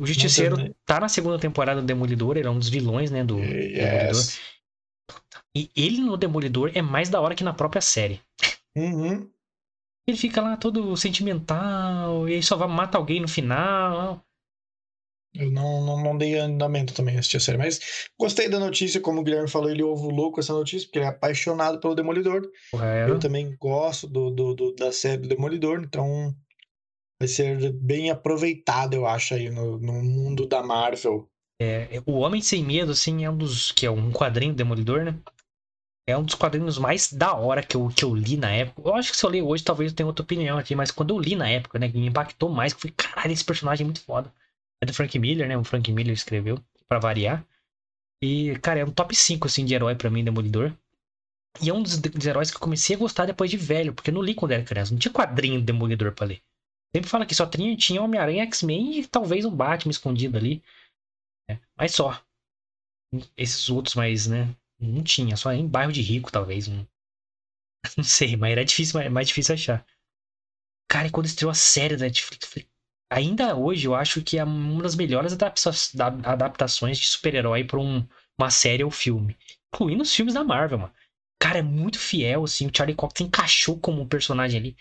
[0.00, 3.36] O Justiceiro tá na segunda temporada do Demolidor, ele é um dos vilões, né, do
[3.36, 4.16] Demolidor.
[4.16, 4.40] Yes.
[5.54, 8.20] E ele no Demolidor é mais da hora que na própria série.
[8.74, 9.30] Uhum.
[10.06, 14.24] Ele fica lá todo sentimental, e aí só vai matar alguém no final.
[15.34, 19.00] Eu não, não, não dei andamento também a assistir a série, mas gostei da notícia,
[19.00, 22.42] como o Guilherme falou, ele ovulou com essa notícia, porque ele é apaixonado pelo Demolidor.
[23.06, 26.34] Eu também gosto do, do, do- da série do Demolidor, então
[27.20, 31.28] vai ser bem aproveitado, eu acho, aí no, no mundo da Marvel.
[31.60, 33.72] é, o Homem Sem Medo, assim, é um dos.
[33.72, 35.18] que é um quadrinho do Demolidor, né?
[36.08, 38.88] É um dos quadrinhos mais da hora que eu, que eu li na época.
[38.88, 41.10] Eu acho que se eu ler hoje, talvez eu tenha outra opinião aqui, mas quando
[41.12, 43.86] eu li na época, né, que me impactou mais, eu falei, caralho, esse personagem é
[43.86, 44.32] muito foda.
[44.80, 45.56] É do Frank Miller, né?
[45.58, 47.44] O Frank Miller escreveu, pra variar.
[48.22, 50.72] E, cara, é um top 5, assim, de herói para mim, Demolidor.
[51.60, 54.10] E é um dos, dos, heróis que eu comecei a gostar depois de velho, porque
[54.10, 54.92] eu não li quando era criança.
[54.92, 56.42] Não tinha quadrinho do Demolidor pra ler.
[56.94, 60.62] Sempre fala que só tinha, tinha Homem-Aranha, X-Men e talvez um Batman escondido ali.
[61.50, 62.22] É, mas só.
[63.36, 64.54] Esses outros mais, né?
[64.78, 66.68] Não tinha, só em bairro de rico, talvez.
[66.68, 66.86] Não,
[67.96, 69.86] não sei, mas era difícil, é mais difícil achar.
[70.88, 72.66] Cara, e quando estreou a série da Netflix,
[73.10, 78.06] ainda hoje eu acho que é uma das melhores adaptações de super-herói pra um,
[78.38, 79.36] uma série ou filme.
[79.74, 80.94] Incluindo os filmes da Marvel, mano.
[81.38, 82.66] Cara, é muito fiel, assim.
[82.66, 84.76] O Charlie Cox encaixou como um personagem ali.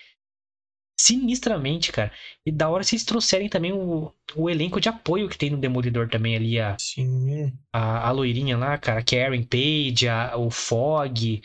[1.05, 2.11] Sinistramente, cara.
[2.43, 6.09] E da hora vocês trouxerem também o, o elenco de apoio que tem no Demolidor
[6.09, 6.59] também ali.
[6.59, 7.53] A, Sim.
[7.71, 9.01] A, a loirinha lá, cara.
[9.01, 11.43] A Karen Page, a, o Fog.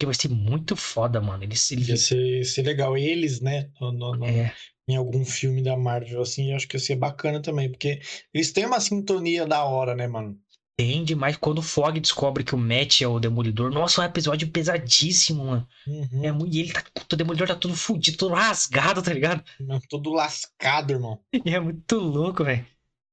[0.00, 1.44] Que vai ser muito foda, mano.
[1.44, 1.88] Eles, eles...
[1.88, 2.96] Ia ser, ser legal.
[2.96, 3.68] Eles, né?
[3.78, 4.50] No, no, no, é.
[4.88, 7.70] Em algum filme da Marvel, assim, eu acho que ia ser bacana também.
[7.70, 8.00] Porque
[8.32, 10.38] eles têm uma sintonia da hora, né, mano?
[10.84, 11.36] Tem demais.
[11.36, 13.70] Quando o Fog descobre que o Matt é o Demolidor.
[13.70, 15.68] Nossa, é um episódio pesadíssimo, mano.
[15.86, 16.24] Uhum.
[16.24, 16.52] É muito...
[16.52, 16.82] E ele tá.
[17.12, 19.44] O Demolidor tá todo fudido, todo rasgado, tá ligado?
[19.88, 21.20] todo lascado, irmão.
[21.46, 22.66] E é muito louco, velho.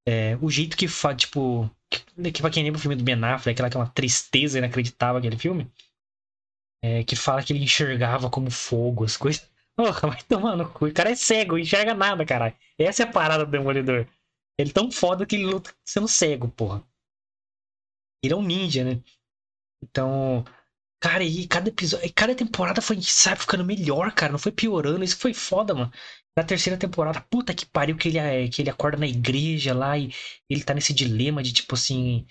[0.08, 1.69] É, o jeito que faz, tipo.
[1.91, 4.58] Que, que pra quem lembra o filme do Ben Affleck, aquela que é uma tristeza
[4.58, 5.71] inacreditável aquele filme.
[6.84, 9.47] É, que fala que ele enxergava como fogo, as coisas.
[9.77, 10.88] Porra, vai tomar no cu.
[10.88, 12.55] O cara é cego, enxerga nada, caralho.
[12.79, 14.08] Essa é a parada do Demolidor.
[14.58, 16.84] Ele é tão foda que ele luta sendo cego, porra.
[18.23, 19.01] Ele é um ninja, né?
[19.84, 20.43] Então,
[21.01, 25.17] cara, e cada episódio, cada temporada foi, sabe, ficando melhor, cara, não foi piorando, isso
[25.17, 25.91] foi foda, mano.
[26.38, 29.97] Na terceira temporada, puta que pariu que ele, é, que ele acorda na igreja lá
[29.97, 30.12] e
[30.49, 32.25] ele tá nesse dilema de tipo assim,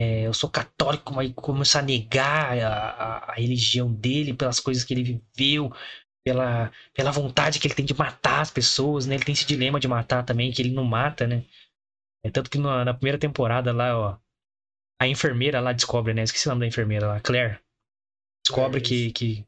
[0.00, 4.82] é, eu sou católico, mas começar a negar a, a, a, religião dele pelas coisas
[4.82, 5.70] que ele viveu,
[6.24, 9.14] pela, pela vontade que ele tem de matar as pessoas, né?
[9.14, 11.44] Ele tem esse dilema de matar também, que ele não mata, né?
[12.24, 14.18] É tanto que na, na primeira temporada lá, ó,
[15.00, 16.22] a enfermeira lá descobre, né?
[16.22, 17.58] Esqueci o nome da enfermeira lá, Claire.
[18.44, 19.46] Descobre é que, que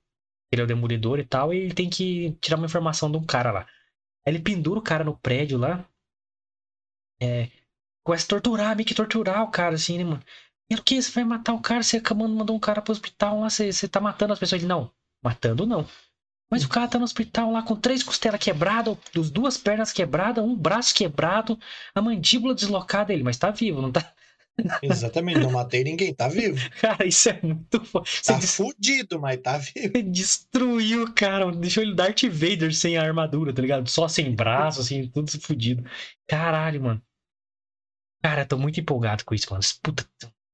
[0.51, 3.25] ele é o demolidor e tal, e ele tem que tirar uma informação de um
[3.25, 3.67] cara lá.
[4.27, 5.87] Aí ele pendura o cara no prédio lá.
[7.21, 7.51] É,
[8.03, 10.23] começa a torturar, meio que torturar o cara, assim, né, mano?
[10.71, 11.01] E o que?
[11.01, 11.83] Você vai matar o cara?
[11.83, 14.63] Você acabando mandou um cara pro hospital lá, você, você tá matando as pessoas.
[14.63, 14.91] Ele, não,
[15.23, 15.87] matando não.
[16.51, 18.97] Mas o cara tá no hospital lá com três costelas quebradas,
[19.31, 21.59] duas pernas quebradas, um braço quebrado,
[21.95, 23.13] a mandíbula deslocada.
[23.13, 24.15] Ele, mas tá vivo, não tá?
[24.83, 26.59] Exatamente, não matei ninguém, tá vivo.
[26.81, 28.07] Cara, isso é muito foda.
[28.25, 28.55] Tá des...
[28.55, 29.93] fudido, mas tá vivo.
[29.93, 33.89] Você destruiu cara, deixou ele Darth Vader sem a armadura, tá ligado?
[33.89, 35.89] Só sem braço, assim, tudo fudido.
[36.29, 37.03] Caralho, mano.
[38.23, 39.63] Cara, tô muito empolgado com isso, mano.
[39.83, 40.07] Puta.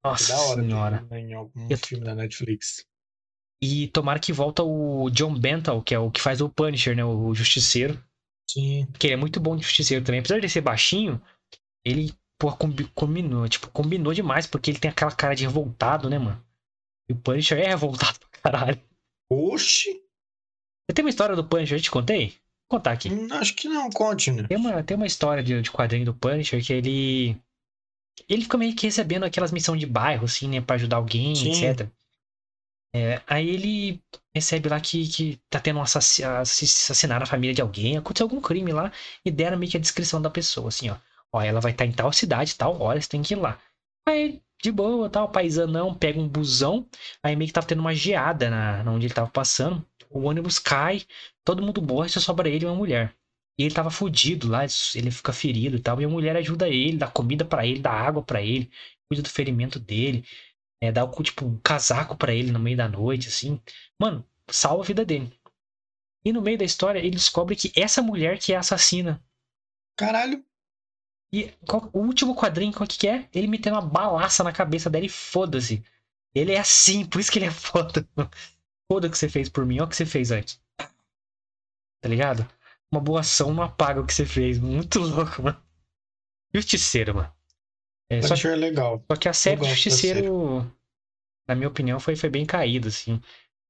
[0.04, 1.08] Nossa da hora senhora.
[1.12, 1.76] Em algum Eu...
[1.76, 2.86] filme da Netflix.
[3.60, 7.04] E tomara que volta o John Bental, que é o que faz o Punisher, né?
[7.04, 8.02] O Justiceiro.
[8.48, 8.86] Sim.
[8.98, 10.20] Que ele é muito bom de Justiceiro também.
[10.20, 11.20] Apesar de ser baixinho,
[11.84, 12.56] ele porra,
[12.94, 16.42] combinou, tipo, combinou demais, porque ele tem aquela cara de revoltado, né, mano?
[17.08, 18.80] E o Punisher é revoltado pra caralho.
[19.30, 20.02] Oxi!
[20.88, 22.28] Você tem uma história do Punisher, eu te contei?
[22.28, 23.10] Vou contar aqui.
[23.10, 24.44] Hum, acho que não, conte, né?
[24.44, 27.36] Tem uma, tem uma história de, de quadrinho do Punisher que ele.
[28.28, 31.50] Ele fica meio que recebendo aquelas missões de bairro, assim, né, pra ajudar alguém, Sim.
[31.50, 31.88] etc.
[32.94, 34.02] É, aí ele
[34.34, 38.72] recebe lá que, que tá tendo um assassinar a família de alguém, aconteceu algum crime
[38.72, 38.90] lá,
[39.24, 40.96] e deram meio que a descrição da pessoa, assim, ó.
[41.32, 43.60] Ó, ela vai estar tá em tal cidade, tal hora, você tem que ir lá.
[44.08, 46.88] Aí, de boa, tal, paisanão, pega um busão,
[47.22, 49.86] aí meio que tava tendo uma geada na, na onde ele tava passando.
[50.10, 51.02] O ônibus cai,
[51.44, 53.14] todo mundo morre, só sobra ele e uma mulher.
[53.58, 54.64] E ele tava fudido lá,
[54.94, 56.00] ele fica ferido e tal.
[56.00, 58.70] E a mulher ajuda ele, dá comida para ele, dá água para ele,
[59.08, 60.24] cuida do ferimento dele,
[60.80, 63.60] é, dá tipo um casaco para ele no meio da noite, assim.
[64.00, 65.32] Mano, salva a vida dele.
[66.24, 69.22] E no meio da história, ele descobre que essa mulher que é assassina.
[69.96, 70.44] Caralho.
[71.32, 73.28] E qual, o último quadrinho, qual que é?
[73.34, 75.82] Ele metendo uma balaça na cabeça dela e foda-se.
[76.34, 78.06] Ele é assim, por isso que ele é foda.
[78.90, 80.60] Foda o que você fez por mim, olha o que você fez antes.
[82.00, 82.48] Tá ligado?
[82.90, 84.58] Uma boa ação não apaga o que você fez.
[84.58, 85.62] Muito louco, mano.
[86.54, 87.32] Justiceiro, mano.
[88.10, 89.04] É, só, que, é legal.
[89.10, 90.72] Só que a série do Justiceiro,
[91.46, 93.20] na minha opinião, foi, foi bem caída, assim.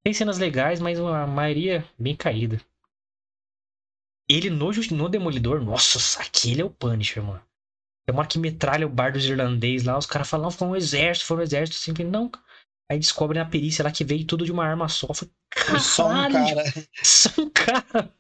[0.05, 2.61] Tem cenas legais, mas a maioria bem caída.
[4.31, 7.48] Ele no, no Demolidor, nossa, aquele é o Punisher, mano.
[8.09, 11.27] É uma que metralha o bar dos irlandês lá, os caras falam, foi um exército,
[11.27, 12.31] foi um exército, assim, não.
[12.91, 15.13] Aí descobrem a perícia lá que veio tudo de uma arma só.
[15.13, 15.29] Foi,
[15.79, 16.65] só um cara.
[17.03, 18.15] Só um cara.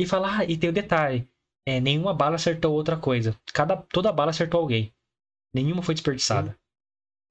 [0.00, 1.28] E fala, ah, e tem o um detalhe.
[1.68, 3.38] É, nenhuma bala acertou outra coisa.
[3.52, 4.90] Cada, toda bala acertou alguém.
[5.54, 6.58] Nenhuma foi desperdiçada.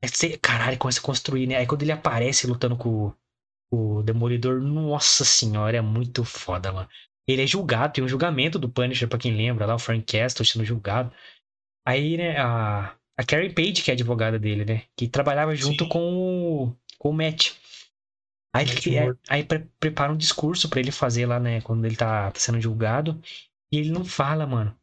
[0.04, 1.56] É, caralho, começa a construir, né?
[1.56, 3.16] Aí quando ele aparece lutando com
[3.72, 6.90] o, o Demolidor, nossa senhora, é muito foda, mano.
[7.28, 10.46] Ele é julgado, tem um julgamento do Punisher, pra quem lembra, lá, o Frank Castle
[10.46, 11.12] sendo julgado.
[11.86, 14.84] Aí, né, a, A Carrie Page, que é advogada dele, né?
[14.96, 15.90] Que trabalhava junto Sim.
[15.90, 16.16] com
[16.70, 17.52] o, com o Matt.
[18.56, 21.62] Aí, que- é- aí pre- prepara um discurso pra ele fazer lá, né?
[21.62, 23.20] Quando ele tá, tá sendo julgado.
[23.72, 24.76] E ele não fala, mano.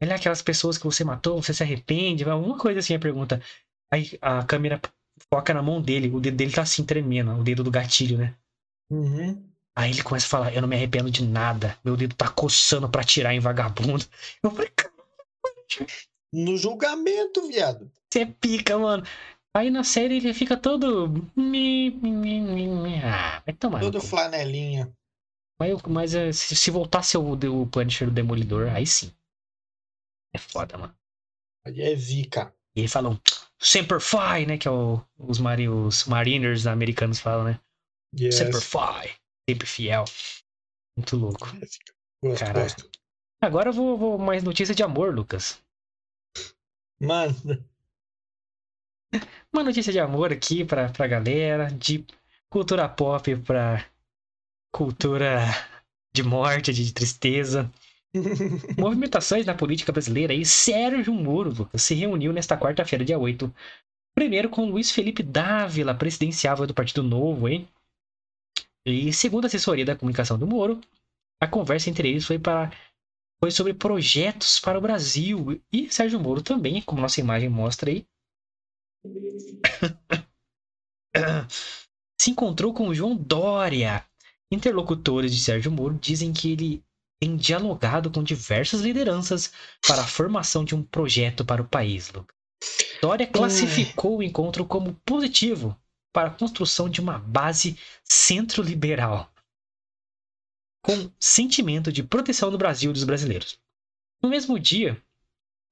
[0.00, 3.42] Ele é aquelas pessoas que você matou, você se arrepende, alguma coisa assim a pergunta.
[3.92, 4.80] Aí a câmera
[5.32, 8.34] foca na mão dele, o dedo dele tá assim tremendo, o dedo do gatilho, né?
[8.90, 9.42] Uhum.
[9.76, 12.88] Aí ele começa a falar: Eu não me arrependo de nada, meu dedo tá coçando
[12.88, 14.04] pra atirar em vagabundo.
[14.42, 14.92] Eu falei: "Cara,
[16.32, 17.90] No julgamento, viado.
[18.10, 19.04] Você é pica, mano.
[19.54, 21.12] Aí na série ele fica todo.
[23.04, 23.80] Ah, vai tomar.
[23.80, 24.90] Todo flanelinha.
[25.60, 29.12] Mas, mas eh, se, se voltasse o, o Punisher do Demolidor, aí sim.
[30.34, 30.96] É foda, mano.
[31.66, 32.54] Aí é zica.
[32.74, 33.20] E eles falam
[33.60, 34.56] Semper Fi, né?
[34.56, 37.60] Que é o, os, mari, os Mariners americanos falam, né?
[38.18, 38.36] Yes.
[38.36, 39.14] Semper Fi.
[39.48, 40.04] Sempre fiel.
[40.96, 41.46] Muito louco.
[41.64, 41.92] Zica.
[42.24, 42.64] Gosto, Caralho.
[42.64, 42.90] gosto.
[43.42, 45.62] Agora eu vou, vou mais notícia de amor, Lucas.
[47.02, 47.34] Mano,
[49.52, 52.06] Uma notícia de amor aqui pra, pra galera, de
[52.48, 53.84] cultura pop pra
[54.72, 55.40] cultura
[56.14, 57.70] de morte, de tristeza.
[58.78, 63.52] Movimentações na política brasileira e Sérgio Moro se reuniu nesta quarta-feira, dia 8.
[64.14, 67.68] Primeiro com Luiz Felipe Dávila, presidenciável do Partido Novo, hein?
[68.86, 70.80] E segundo a assessoria da comunicação do Moro,
[71.40, 72.70] a conversa entre eles foi para
[73.42, 75.60] foi sobre projetos para o Brasil.
[75.72, 78.06] E Sérgio Moro também, como nossa imagem mostra aí,
[82.20, 84.06] se encontrou com João Dória.
[84.52, 86.84] Interlocutores de Sérgio Moro dizem que ele
[87.20, 89.52] tem dialogado com diversas lideranças
[89.88, 92.36] para a formação de um projeto para o país, Lucas.
[93.00, 95.76] Dória classificou o encontro como positivo
[96.12, 99.31] para a construção de uma base centro-liberal
[100.82, 103.58] com sentimento de proteção do Brasil e dos brasileiros.
[104.22, 105.00] No mesmo dia,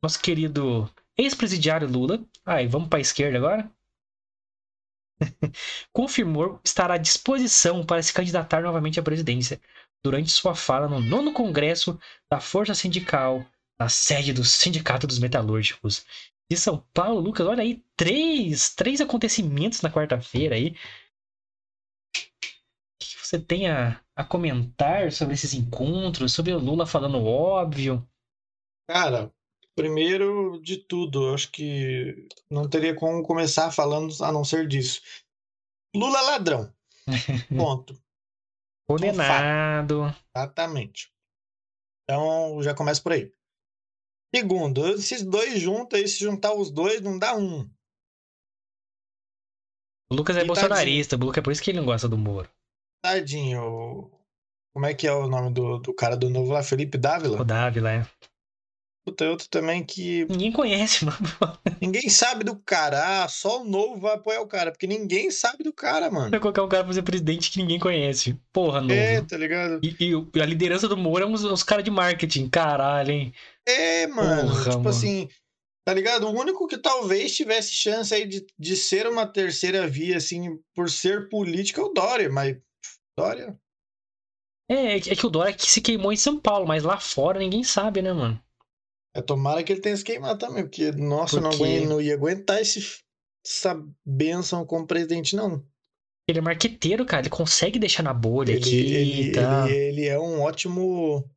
[0.03, 3.71] nosso querido ex-presidiário Lula, ai, vamos para a esquerda agora,
[5.93, 9.61] confirmou estar à disposição para se candidatar novamente à presidência
[10.03, 13.45] durante sua fala no nono congresso da Força Sindical,
[13.79, 16.07] na sede do Sindicato dos Metalúrgicos
[16.51, 17.21] de São Paulo.
[17.21, 20.71] Lucas, olha aí, três, três acontecimentos na quarta-feira aí.
[20.71, 22.19] O
[22.99, 28.07] que você tem a, a comentar sobre esses encontros, sobre o Lula falando óbvio?
[28.87, 29.33] cara,
[29.75, 35.01] primeiro de tudo, eu acho que não teria como começar falando a não ser disso.
[35.95, 36.75] Lula ladrão.
[37.57, 37.95] Ponto.
[38.89, 40.15] Condenado.
[40.37, 41.13] Exatamente.
[42.03, 43.33] Então, já começa por aí.
[44.35, 47.71] Segundo, esses dois juntos aí, se juntar os dois, não dá um.
[50.11, 52.19] O Lucas é E bolsonarista, o Lucas é por isso que ele não gosta do
[52.19, 52.51] Moro.
[53.03, 54.11] Tadinho.
[54.73, 56.63] Como é que é o nome do, do cara do novo lá?
[56.63, 57.45] Felipe O Dávila?
[57.45, 58.07] Dávila, é.
[59.05, 61.19] Puta, é outro também que Ninguém conhece, mano.
[61.81, 63.25] ninguém sabe do cara.
[63.25, 66.31] Ah, só o novo vai apoiar o cara, porque ninguém sabe do cara, mano.
[66.31, 68.39] Vai colocar um cara pra ser presidente que ninguém conhece.
[68.53, 68.93] Porra, novo.
[68.93, 69.81] É, tá ligado?
[69.83, 69.97] E,
[70.35, 72.49] e a liderança do Moro é uns, uns caras de marketing.
[72.51, 73.35] Caralho, hein?
[73.67, 74.51] É, mano.
[74.51, 74.89] Porra, tipo mano.
[74.91, 75.29] assim,
[75.85, 76.29] tá ligado?
[76.29, 80.91] O único que talvez tivesse chance aí de, de ser uma terceira via, assim, por
[80.91, 82.57] ser político é o Dória, mas
[83.17, 83.59] Dória.
[84.71, 87.65] É, é que o Dória que se queimou em São Paulo, mas lá fora ninguém
[87.65, 88.41] sabe, né, mano?
[89.15, 92.01] É, tomara que ele tenha se queimado também, porque, nossa, eu não, Porque- aguento, não
[92.01, 93.01] ia aguentar esse,
[93.45, 93.75] essa
[94.07, 95.65] benção como presidente, não.
[96.29, 97.23] Ele é marqueteiro, cara.
[97.23, 99.67] Ele consegue deixar na bolha Ele, aqui ele, e tal.
[99.67, 101.29] ele, ele é um ótimo.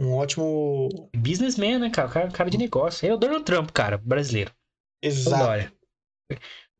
[0.00, 0.88] Um ótimo.
[1.16, 2.08] Businessman, né, cara?
[2.08, 3.04] O cara, cara de negócio.
[3.06, 4.52] Ele é o Donald Trump, cara, brasileiro.
[5.00, 5.44] Exato.
[5.44, 5.72] Dória.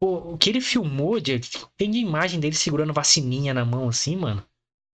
[0.00, 1.16] O, o que ele filmou,
[1.76, 4.44] tem de imagem dele segurando vacininha na mão assim, mano.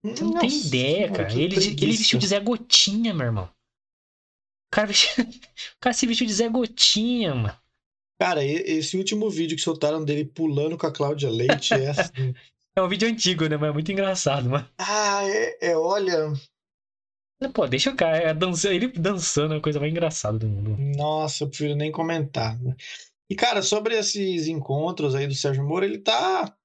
[0.02, 1.30] Você não tem Nossa, ideia, mano, cara.
[1.32, 3.44] que Ele, ele vestiu de Zé Gotinha, meu irmão.
[3.44, 7.56] O cara, vestiu- o cara se vestiu de Zé Gotinha, mano.
[8.18, 12.34] Cara, esse último vídeo que soltaram dele pulando com a Cláudia Leite é assim.
[12.76, 13.56] É um vídeo antigo, né?
[13.56, 14.68] Mas é muito engraçado, mano.
[14.78, 16.32] Ah, é, é, olha.
[17.52, 18.16] Pô, deixa o cara.
[18.16, 20.76] é dança- ele dançando é a coisa mais engraçada do mundo.
[20.96, 22.58] Nossa, eu prefiro nem comentar.
[23.24, 23.28] Né?
[23.30, 26.56] E, cara, sobre esses encontros aí do Sérgio Moro, ele tá.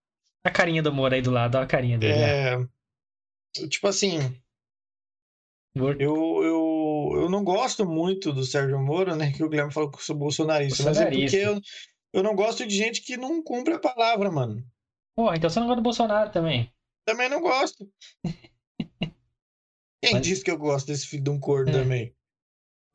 [0.44, 2.16] A carinha do Moro aí do lado, olha a carinha dele.
[2.20, 2.70] né?
[3.58, 4.20] É, tipo assim,
[5.76, 9.32] Moro- eu, eu, eu não gosto muito do Sérgio Moro, né?
[9.32, 11.38] Que o Guilherme falou que eu sou bolsonarista, mas é Bolsonarista.
[11.38, 11.60] porque
[12.16, 14.64] eu, eu não gosto de gente que não cumpre a palavra, mano.
[15.16, 16.72] Pô, então você não gosta do Bolsonaro também.
[17.06, 17.90] Também não gosto.
[20.02, 21.74] Quem Mas- disse que eu gosto desse filho de um corno É.
[21.74, 22.16] também?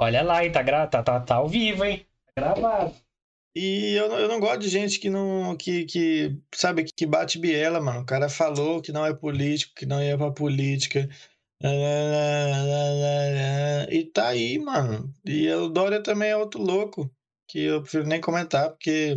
[0.00, 0.50] Olha lá, hein?
[0.52, 0.86] Tá, gra...
[0.86, 2.06] tá, tá, tá ao vivo, hein?
[2.34, 2.94] Tá gravado.
[3.56, 5.56] E eu, não- eu não gosto de gente que não.
[5.56, 8.00] que, que sabe, que bate biela, mano.
[8.00, 11.08] O cara falou que não é político, que não ia pra política.
[13.90, 15.12] E tá aí, mano.
[15.24, 17.10] E o Dória também é outro louco.
[17.48, 19.16] que eu prefiro nem comentar, porque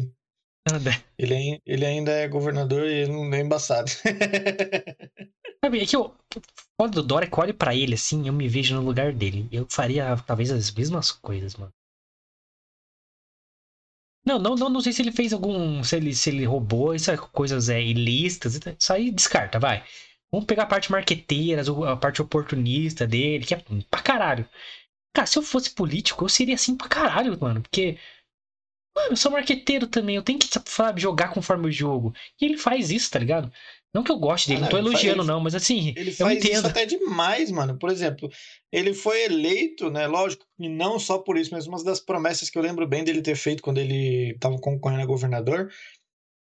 [1.18, 3.90] ele, é, ele ainda é governador e ele não é embaçado.
[5.64, 6.14] Sabe, é que eu.
[6.80, 9.48] Foda do Dória é que olho pra ele assim, eu me vejo no lugar dele.
[9.52, 11.74] Eu faria talvez as mesmas coisas, mano.
[14.28, 15.82] Não, não, não, não sei se ele fez algum.
[15.84, 18.60] Se ele, se ele roubou, é coisas é, ilícitas.
[18.78, 19.86] Isso aí descarta, vai.
[20.30, 24.46] Vamos pegar a parte marqueteira, a parte oportunista dele, que é pra caralho.
[25.14, 27.62] Cara, se eu fosse político, eu seria assim pra caralho, mano.
[27.62, 27.98] Porque.
[28.96, 32.14] Mano, eu sou marqueteiro também, eu tenho que, sabe, jogar conforme o jogo.
[32.42, 33.52] E ele faz isso, tá ligado?
[33.98, 35.92] Não que eu goste dele, ah, não, não tô elogiando, faz, não, mas assim.
[35.98, 37.80] Ele faz isso até demais, mano.
[37.80, 38.30] Por exemplo,
[38.72, 40.06] ele foi eleito, né?
[40.06, 43.24] Lógico, e não só por isso, mas uma das promessas que eu lembro bem dele
[43.24, 45.72] ter feito quando ele tava concorrendo a governador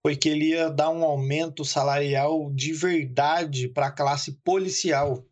[0.05, 5.25] foi que ele ia dar um aumento salarial de verdade para a classe policial.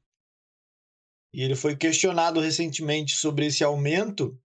[1.35, 4.39] E ele foi questionado recentemente sobre esse aumento.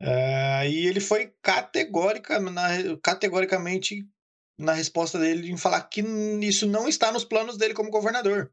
[0.00, 4.08] Uh, e ele foi categórica, na, categoricamente
[4.58, 6.00] na resposta dele em falar que
[6.42, 8.50] isso não está nos planos dele como governador.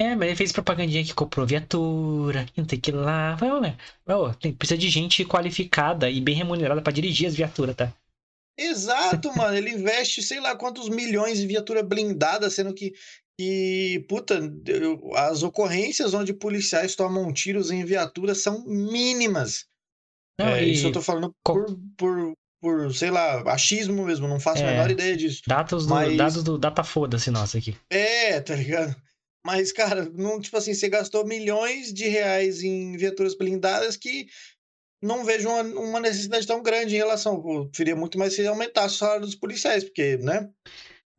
[0.00, 3.36] É, mas ele fez propagandinha que comprou viatura, que não tem que ir lá.
[4.06, 7.92] Oh, tem, precisa de gente qualificada e bem remunerada para dirigir as viaturas, tá?
[8.56, 9.56] Exato, mano.
[9.56, 12.94] Ele investe sei lá quantos milhões em viatura blindada, sendo que,
[13.36, 14.40] que puta,
[15.16, 19.66] as ocorrências onde policiais tomam tiros em viaturas são mínimas.
[20.38, 20.64] Não, é.
[20.64, 24.70] Isso eu tô falando por, por, por, sei lá, achismo mesmo, não faço é, a
[24.72, 25.42] menor ideia disso.
[25.46, 26.16] Dados do, Mas...
[26.16, 27.76] dados do data foda-se nossa aqui.
[27.90, 28.94] É, tá ligado?
[29.46, 34.26] Mas, cara, não, tipo assim, você gastou milhões de reais em viaturas blindadas que
[35.02, 37.42] não vejo uma, uma necessidade tão grande em relação.
[37.46, 40.50] Eu preferia muito mais se aumentasse o salário dos policiais, porque, né?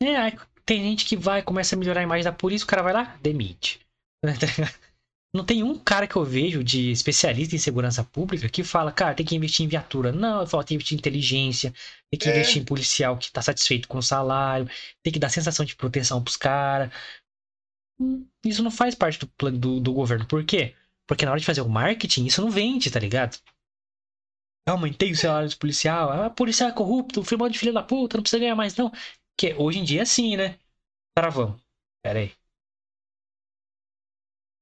[0.04, 2.94] É, tem gente que vai, começa a melhorar a imagem da polícia, o cara vai
[2.94, 3.80] lá, demite.
[5.34, 9.14] Não tem um cara que eu vejo de especialista em segurança pública que fala, cara,
[9.14, 10.12] tem que investir em viatura.
[10.12, 11.72] Não, eu falo, tem que investir em inteligência,
[12.10, 12.32] tem que é.
[12.32, 14.68] investir em policial que tá satisfeito com o salário,
[15.04, 16.92] tem que dar sensação de proteção pros caras.
[18.00, 20.26] Hum, isso não faz parte do plano do, do governo.
[20.26, 20.76] Por quê?
[21.08, 23.38] Porque na hora de fazer o marketing, isso não vende, tá ligado?
[24.68, 28.18] Eu aumentei o salário do policial, ah, policial é corrupto, filmou de filha da puta,
[28.18, 28.92] não precisa ganhar mais não.
[29.38, 30.60] Que hoje em dia é assim, né?
[31.16, 31.62] Travamos.
[32.04, 32.39] Pera aí.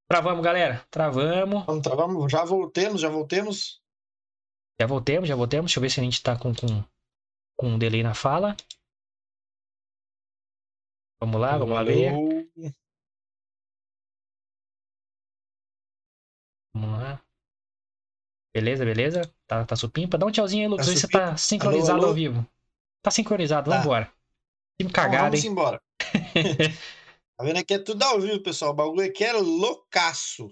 [0.07, 0.85] Travamos, galera.
[0.89, 1.65] Travamos.
[1.65, 2.31] Vamos, travamos.
[2.31, 3.81] Já voltemos, já voltemos.
[4.79, 5.69] Já voltemos, já voltemos.
[5.69, 6.83] Deixa eu ver se a gente tá com, com,
[7.57, 8.55] com um delay na fala.
[11.19, 12.11] Vamos lá, vamos Valeu.
[12.11, 12.11] lá
[12.55, 12.75] ver.
[16.73, 17.21] Vamos lá.
[18.53, 19.21] Beleza, beleza?
[19.45, 20.17] Tá, tá supimpa?
[20.17, 20.87] Dá um tchauzinho aí, Lucas.
[20.87, 22.07] Tá você tá sincronizado alô, alô.
[22.07, 22.47] ao vivo.
[23.01, 23.77] Tá sincronizado, tá.
[23.77, 24.11] vambora.
[24.79, 25.51] Time cagado, então, vamos hein?
[25.51, 25.81] embora.
[27.37, 28.71] Tá vendo aqui é tudo ao vivo, pessoal.
[28.71, 30.51] O bagulho aqui é loucaço.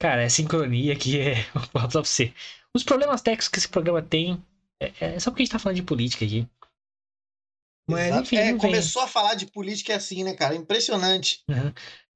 [0.00, 1.42] Cara, é sincronia aqui, é.
[1.54, 2.34] Vou falar pra você.
[2.74, 4.42] Os problemas técnicos que esse programa tem.
[4.80, 6.46] É, é só porque a gente tá falando de política aqui.
[7.88, 8.22] Mas, Exato.
[8.22, 10.56] enfim, é, começou a falar de política assim, né, cara?
[10.56, 11.44] Impressionante.
[11.48, 11.72] Uhum.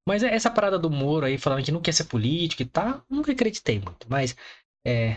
[0.06, 3.02] Mas é, essa parada do Moro aí, falando que não quer ser político e tá,
[3.08, 4.08] nunca acreditei muito.
[4.10, 4.34] Mas
[4.84, 5.16] é,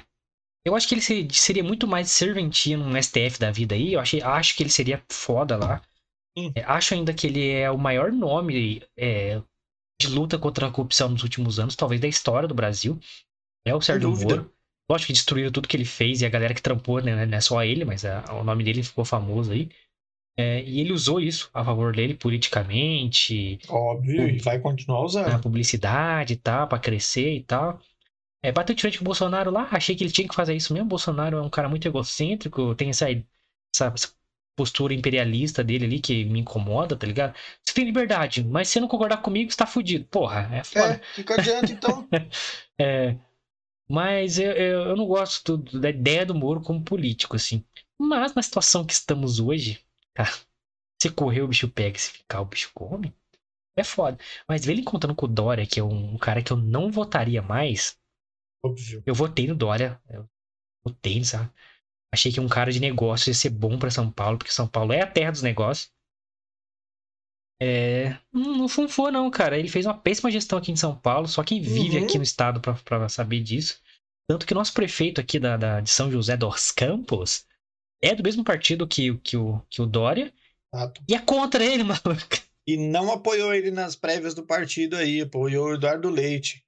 [0.64, 3.94] eu acho que ele seria muito mais serventino no STF da vida aí.
[3.94, 5.82] Eu achei, acho que ele seria foda lá.
[6.56, 9.42] É, acho ainda que ele é o maior nome é,
[10.02, 13.00] de luta contra a corrupção nos últimos anos, talvez da história do Brasil.
[13.66, 14.52] É o Sérgio Moro.
[14.90, 17.26] Lógico que destruíram tudo que ele fez e a galera que trampou, né?
[17.26, 19.70] Não é só ele, mas a, o nome dele ficou famoso aí.
[20.38, 23.60] É, e ele usou isso a favor dele politicamente.
[23.70, 25.30] Óbvio, e vai continuar usando.
[25.30, 27.80] Na publicidade e tal, pra crescer e tal.
[28.44, 30.74] É, bateu de frente com o Bolsonaro lá, achei que ele tinha que fazer isso
[30.74, 30.88] mesmo.
[30.88, 33.08] O Bolsonaro é um cara muito egocêntrico, tem essa,
[33.74, 33.94] essa,
[34.56, 37.36] postura imperialista dele ali que me incomoda, tá ligado?
[37.64, 40.06] Você tem liberdade, mas se não concordar comigo, você tá fudido.
[40.06, 40.94] Porra, é foda.
[40.96, 42.08] É, fica adiante então.
[42.80, 43.16] é,
[43.90, 47.64] mas eu, eu, eu não gosto do, da ideia do Moro como político, assim.
[48.00, 50.32] Mas na situação que estamos hoje, cara,
[51.02, 53.14] se correr o bicho pega, se ficar o bicho come,
[53.76, 54.18] é foda.
[54.48, 57.42] Mas ele contando com o Dória, que é um, um cara que eu não votaria
[57.42, 57.98] mais.
[58.64, 59.04] Óbvio.
[59.06, 60.00] Eu votei no Dória.
[60.10, 60.30] Eu
[60.86, 61.52] votei, sabe?
[62.14, 64.94] Achei que um cara de negócio ia ser bom para São Paulo, porque São Paulo
[64.94, 65.92] é a terra dos negócios.
[67.60, 68.16] É...
[68.32, 69.58] Não funfou, não, cara.
[69.58, 72.04] Ele fez uma péssima gestão aqui em São Paulo, só quem vive uhum.
[72.04, 73.82] aqui no estado para saber disso.
[74.30, 77.48] Tanto que o nosso prefeito aqui da, da, de São José dos Campos
[78.00, 80.32] é do mesmo partido que, que, o, que o Dória.
[80.72, 81.02] Exato.
[81.10, 82.38] E é contra ele, maluco.
[82.68, 86.64] E não apoiou ele nas prévias do partido aí, apoiou o Eduardo Leite.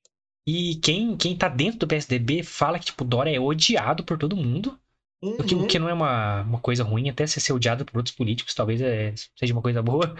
[0.48, 4.18] E quem, quem tá dentro do PSDB fala que, tipo, o Dória é odiado por
[4.18, 4.80] todo mundo.
[5.26, 5.38] Uhum.
[5.40, 7.98] O, que, o que não é uma, uma coisa ruim, até se ser odiado por
[7.98, 10.16] outros políticos, talvez é, seja uma coisa boa.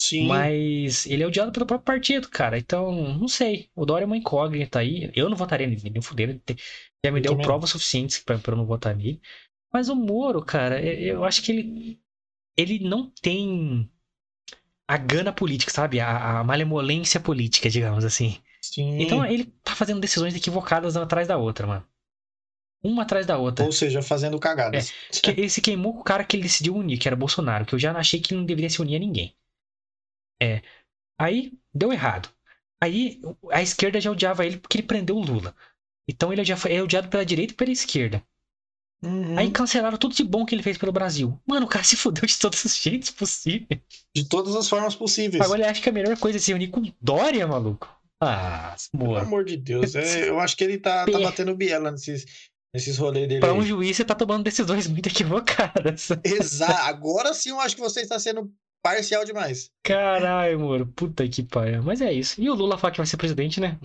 [0.00, 0.26] Sim.
[0.26, 2.58] Mas ele é odiado pelo próprio partido, cara.
[2.58, 3.68] Então, não sei.
[3.74, 5.10] O Dória é uma incógnita aí.
[5.14, 6.40] Eu não votaria nele, nem fuder.
[7.04, 9.20] Já me deu provas suficientes pra, pra eu não votar nele.
[9.72, 12.00] Mas o Moro, cara, eu acho que ele,
[12.56, 13.88] ele não tem
[14.88, 16.00] a gana política, sabe?
[16.00, 18.38] A, a malemolência política, digamos assim.
[18.60, 19.00] Sim.
[19.00, 21.86] Então ele tá fazendo decisões equivocadas uma atrás da outra, mano.
[22.84, 23.64] Uma atrás da outra.
[23.64, 24.92] Ou seja, fazendo cagadas.
[25.22, 27.74] Que ele se queimou com o cara que ele decidiu unir, que era Bolsonaro, que
[27.74, 29.34] eu já achei que não deveria se unir a ninguém.
[30.42, 30.62] É.
[31.18, 32.28] Aí deu errado.
[32.82, 33.20] Aí
[33.52, 35.54] a esquerda já odiava ele porque ele prendeu o Lula.
[36.08, 38.20] Então ele já foi é odiado pela direita e pela esquerda.
[39.04, 39.38] Uhum.
[39.38, 41.38] Aí cancelaram tudo de bom que ele fez pelo Brasil.
[41.46, 43.80] Mano, o cara se fudeu de todos os jeitos possíveis.
[44.14, 45.42] De todas as formas possíveis.
[45.42, 47.88] Agora ele acha que a melhor coisa é se unir com Dória, maluco.
[48.20, 49.20] Ah, Pelo Moro.
[49.20, 49.96] amor de Deus.
[49.96, 52.24] é, eu acho que ele tá, tá batendo biela nesses,
[52.74, 53.40] nesses rolês dele.
[53.40, 53.58] Pra aí.
[53.58, 56.08] um juiz, você tá tomando decisões muito equivocadas.
[56.24, 56.88] Exato.
[56.88, 58.52] Agora sim eu acho que você está sendo
[58.82, 59.70] parcial demais.
[59.82, 60.86] Caralho, Moro.
[60.86, 61.82] Puta que pariu.
[61.82, 62.40] Mas é isso.
[62.40, 63.78] E o Lula fala que vai ser presidente, né?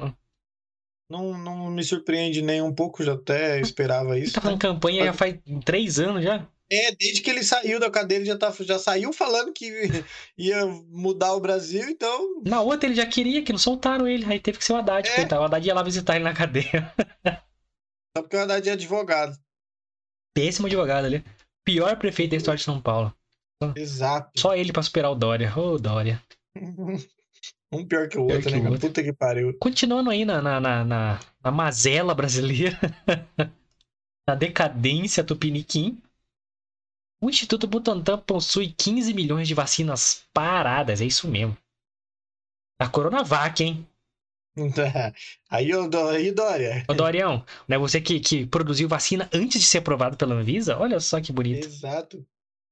[1.10, 4.34] Não, não me surpreende nem um pouco, já até esperava Ele isso.
[4.34, 6.46] tá fazendo campanha já faz três anos já.
[6.70, 9.72] É, desde que ele saiu da cadeira, ele já, tá, já saiu falando que
[10.38, 12.42] ia mudar o Brasil, então.
[12.46, 14.26] Na outra ele já queria, que não soltaram ele.
[14.26, 15.08] Aí teve que ser o Haddad.
[15.08, 15.16] É.
[15.16, 15.42] coitado.
[15.42, 16.94] O Haddad ia lá visitar ele na cadeia.
[18.18, 19.38] Só porque o Haddad é advogado.
[20.36, 21.24] Péssimo advogado ali.
[21.64, 23.16] Pior prefeito da história de São Paulo.
[23.76, 24.32] Exato.
[24.40, 25.56] Só ele pra superar o Dória.
[25.56, 26.22] Ô, Dória.
[27.70, 28.74] Um pior que o Pior outro, que né, o cara?
[28.76, 28.88] outro.
[28.88, 29.58] Puta que pariu.
[29.60, 32.80] Continuando aí na, na, na, na, na mazela brasileira,
[34.26, 36.02] na decadência tupiniquim,
[37.22, 41.58] o Instituto Butantan possui 15 milhões de vacinas paradas, é isso mesmo.
[42.82, 43.86] A Coronavac, hein?
[45.50, 46.84] Aí, aí Dória.
[46.88, 51.00] Ô, Dorião, né, você que, que produziu vacina antes de ser aprovado pela Anvisa, olha
[51.00, 51.68] só que bonito.
[51.68, 52.26] Exato.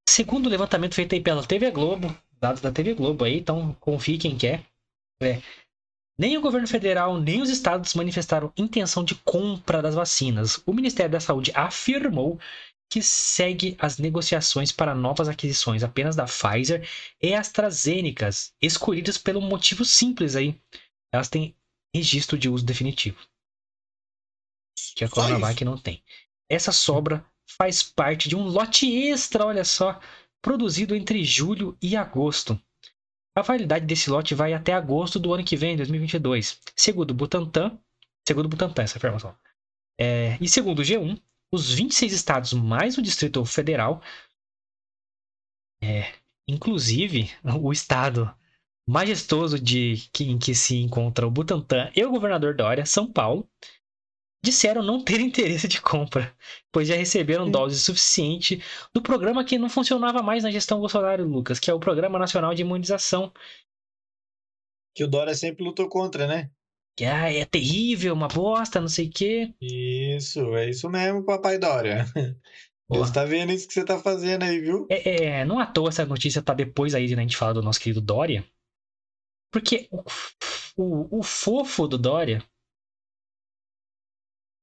[0.09, 4.17] Segundo o levantamento feito aí pela TV Globo, dados da TV Globo aí, então confie
[4.17, 4.63] quem quer.
[5.21, 5.41] É,
[6.17, 10.61] nem o governo federal, nem os estados manifestaram intenção de compra das vacinas.
[10.65, 12.39] O Ministério da Saúde afirmou
[12.89, 16.87] que segue as negociações para novas aquisições apenas da Pfizer
[17.21, 18.29] e AstraZeneca,
[18.61, 20.55] escolhidas pelo motivo simples aí.
[21.11, 21.55] Elas têm
[21.95, 23.17] registro de uso definitivo.
[24.95, 26.03] Que a Coronavac não tem.
[26.49, 27.25] Essa sobra
[27.57, 29.99] faz parte de um lote extra, olha só,
[30.41, 32.59] produzido entre julho e agosto.
[33.37, 36.59] A validade desse lote vai até agosto do ano que vem, 2022.
[36.75, 37.79] Segundo o Butantan,
[38.27, 39.37] segundo o Butantan essa informação.
[39.99, 41.21] É, e segundo o G1,
[41.51, 44.01] os 26 estados mais o Distrito Federal,
[45.81, 46.13] é,
[46.47, 48.33] inclusive o estado
[48.87, 53.49] majestoso de que, em que se encontra o Butantan e o governador Dória, São Paulo,
[54.43, 56.35] disseram não ter interesse de compra,
[56.71, 57.51] pois já receberam Hum.
[57.51, 58.61] dose suficiente
[58.93, 62.53] do programa que não funcionava mais na gestão Bolsonaro, Lucas, que é o Programa Nacional
[62.53, 63.33] de Imunização.
[64.95, 66.49] Que o Dória sempre lutou contra, né?
[66.95, 69.53] Que ah, é terrível, uma bosta, não sei o quê.
[69.59, 72.05] Isso, é isso mesmo, papai Dória.
[72.89, 74.85] Deus tá vendo isso que você tá fazendo aí, viu?
[74.89, 77.53] É, é, não à toa essa notícia tá depois aí de né, a gente falar
[77.53, 78.45] do nosso querido Dória.
[79.51, 80.03] Porque o,
[80.77, 82.43] o, o fofo do Dória.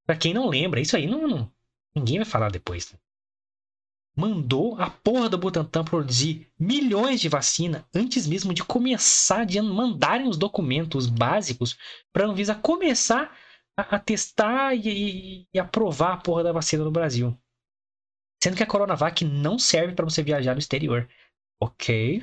[0.06, 1.52] Pra quem não lembra, isso aí não, não-
[1.94, 2.92] ninguém vai falar depois.
[2.92, 2.98] né?
[4.14, 10.28] Mandou a porra do Butantan produzir milhões de vacina antes mesmo de começar, de mandarem
[10.28, 11.78] os documentos básicos
[12.12, 13.34] pra Anvisa começar
[13.76, 14.88] a, a testar e,
[15.42, 17.36] e- e aprovar a porra da vacina no Brasil.
[18.42, 21.08] Sendo que a Coronavac não serve pra você viajar no exterior.
[21.60, 22.22] Ok?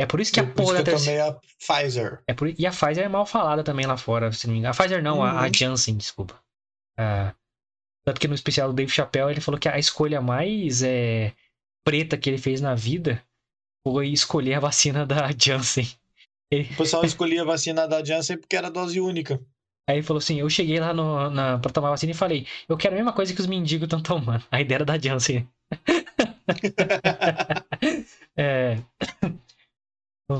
[0.00, 1.24] É por isso que a Por porra da eu terceira.
[1.34, 2.22] tomei a Pfizer.
[2.26, 2.48] É por...
[2.58, 4.72] E a Pfizer é mal falada também lá fora, se não me engano.
[4.72, 5.54] A Pfizer não, a, a Uhum.
[5.54, 6.40] Janssen, desculpa.
[6.98, 7.34] Ah,
[8.04, 11.32] tanto que no especial do Dave Chappelle ele falou que a escolha mais é,
[11.84, 13.22] preta que ele fez na vida
[13.86, 15.86] foi escolher a vacina da Janssen.
[16.72, 19.40] O pessoal escolhia a vacina da Janssen porque era dose única.
[19.88, 22.76] Aí ele falou assim: eu cheguei lá no, na, pra tomar vacina e falei, eu
[22.76, 24.44] quero a mesma coisa que os mendigos estão tomando.
[24.50, 25.46] A ideia era da Janssen.
[28.36, 28.78] É.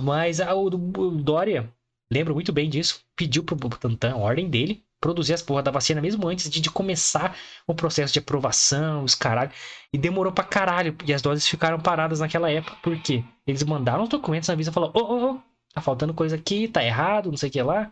[0.02, 1.72] Mas a- o, o Dória,
[2.12, 6.28] lembro muito bem disso, pediu pro Butantan, ordem dele, produzir as porra da vacina mesmo
[6.28, 7.36] antes de, de começar
[7.66, 9.50] o processo de aprovação, os caralho.
[9.92, 13.24] E demorou pra caralho, e as doses ficaram paradas naquela época, por quê?
[13.46, 15.40] Eles mandaram os documentos na Visa e falaram: ô, ô, ô,
[15.74, 17.90] tá faltando coisa aqui, tá errado, não sei o que lá.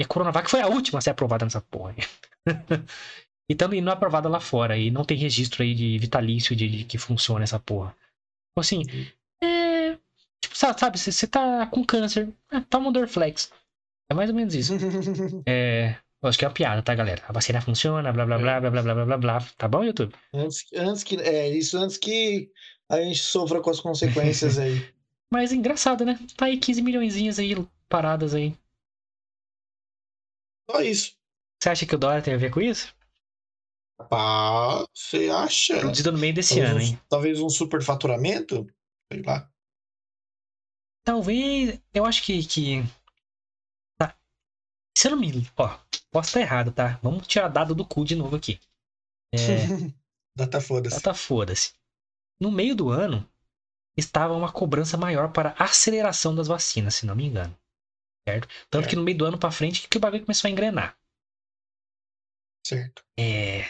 [0.00, 1.94] E a Coronavac foi a última a ser aprovada nessa porra.
[3.50, 6.68] e também não é aprovada lá fora, e não tem registro aí de vitalício de,
[6.68, 7.94] de que funciona essa porra.
[8.52, 8.82] Então, assim.
[8.82, 9.17] Tipo,
[10.58, 13.52] sabe, você tá com câncer, é, toma um Dorflex.
[14.10, 14.74] É mais ou menos isso.
[15.46, 15.96] É.
[16.22, 17.22] eu Acho que é uma piada, tá, galera?
[17.28, 19.40] A vacina funciona, blá blá blá blá blá blá blá blá blá.
[19.56, 20.14] Tá bom, YouTube?
[20.34, 21.16] antes, antes que.
[21.16, 22.50] É, isso antes que
[22.90, 24.92] a gente sofra com as consequências aí.
[25.30, 26.18] Mas engraçado, né?
[26.36, 27.54] Tá aí 15 milhões aí
[27.88, 28.56] paradas aí.
[30.70, 31.16] Só isso.
[31.62, 32.94] Você acha que o Dória tem a ver com isso?
[34.10, 35.80] Ah, você acha?
[35.80, 37.00] Produzida no meio desse talvez ano, um, hein?
[37.08, 38.66] Talvez um superfaturamento?
[39.12, 39.50] Sei lá.
[41.08, 41.80] Talvez.
[41.94, 42.46] Eu acho que.
[42.46, 42.82] que...
[43.98, 44.14] Tá.
[44.94, 45.50] Se eu não me.
[45.56, 45.78] Ó,
[46.10, 46.98] posso estar errado, tá?
[47.02, 48.60] Vamos tirar dado do cu de novo aqui.
[49.32, 49.38] É.
[50.36, 50.96] Data foda-se.
[50.96, 51.72] Data foda-se.
[52.38, 53.26] No meio do ano,
[53.96, 57.58] estava uma cobrança maior para aceleração das vacinas, se não me engano.
[58.28, 58.46] Certo?
[58.68, 58.90] Tanto É.
[58.90, 60.94] que no meio do ano pra frente que o bagulho começou a engrenar.
[62.62, 63.02] Certo.
[63.18, 63.64] É.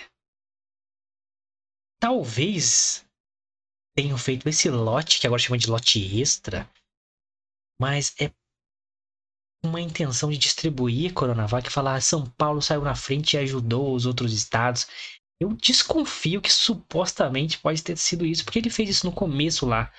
[2.01, 3.07] Talvez
[3.97, 6.69] tenham feito esse lote, que agora chama de lote extra,
[7.81, 8.33] mas é
[9.65, 13.95] uma intenção de distribuir Coronavac e falar: "Ah, São Paulo saiu na frente e ajudou
[13.95, 14.87] os outros estados.
[15.41, 19.93] Eu desconfio que supostamente pode ter sido isso, porque ele fez isso no começo lá,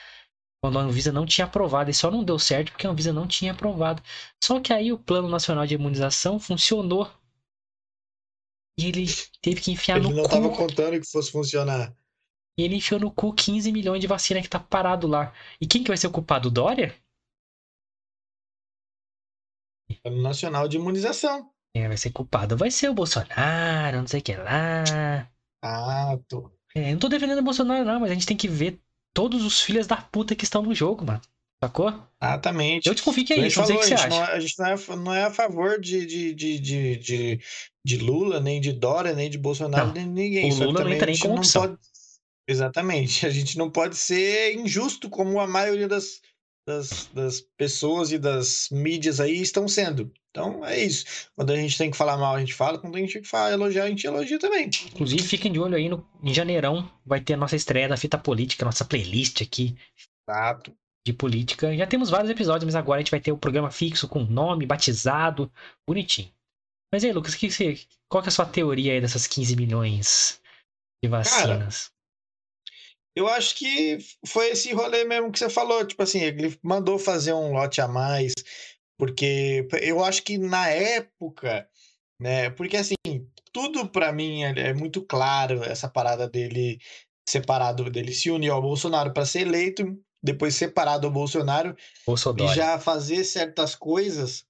[0.64, 3.28] quando a Anvisa não tinha aprovado, e só não deu certo porque a Anvisa não
[3.28, 4.04] tinha aprovado.
[4.44, 7.10] Só que aí o Plano Nacional de Imunização funcionou.
[8.80, 9.06] E ele
[9.42, 10.30] teve que enfiar Ele no não cu.
[10.30, 11.94] tava contando que fosse funcionar.
[12.58, 15.34] E ele enfiou no cu 15 milhões de vacina que tá parado lá.
[15.62, 16.50] E quem que vai ser o culpado?
[16.52, 16.96] Dória?
[19.96, 21.50] Plano Nacional de Imunização.
[21.76, 22.58] É, vai ser culpado.
[22.58, 25.30] Vai ser o Bolsonaro, não sei o que lá.
[25.64, 26.52] Ah, tô.
[26.76, 28.80] É, não tô defendendo o Bolsonaro, não, mas a gente tem que ver
[29.14, 31.22] todos os filhos da puta que estão no jogo, mano.
[31.62, 31.94] Sacou?
[32.22, 32.88] Exatamente.
[32.88, 34.32] Eu desconfio que é isso, não sei o falou, que você não, acha.
[34.32, 36.60] é- a gente não é, não é a favor de, de, de,
[36.98, 37.40] de,
[37.84, 40.50] de, Lula, nem de Dória, nem de Bolsonaro, Não, nem de ninguém.
[40.50, 41.62] o Só Lula não entra nem opção.
[41.64, 41.78] pode.
[42.48, 43.26] Exatamente.
[43.28, 46.22] A gente não pode ser injusto como a maioria das,
[46.68, 50.12] das, das pessoas e das mídias aí estão sendo.
[50.30, 51.30] Então é isso.
[51.36, 52.78] Quando a gente tem que falar mal, a gente fala.
[52.78, 54.70] Quando a gente tem que falar, elogiar, a gente elogia também.
[54.94, 56.90] Inclusive, fiquem de olho aí no, em janeirão.
[57.06, 59.76] Vai ter a nossa estreia da fita política, nossa playlist aqui
[60.28, 60.74] Exato.
[61.06, 61.76] de política.
[61.76, 64.66] Já temos vários episódios, mas agora a gente vai ter o programa fixo com nome,
[64.66, 65.52] batizado,
[65.88, 66.32] bonitinho.
[66.94, 67.50] Mas aí, Lucas, que
[68.08, 70.42] qual que é a sua teoria aí dessas 15 milhões
[71.04, 71.92] de vacinas?
[73.16, 75.86] Eu acho que foi esse rolê mesmo que você falou.
[75.86, 78.34] Tipo assim, ele mandou fazer um lote a mais,
[78.98, 81.68] porque eu acho que na época,
[82.20, 82.50] né?
[82.52, 82.96] Porque assim,
[83.52, 86.80] tudo pra mim é é muito claro essa parada dele
[87.28, 91.76] separado, dele se unir ao Bolsonaro para ser eleito, depois separado ao Bolsonaro
[92.52, 94.46] e já fazer certas coisas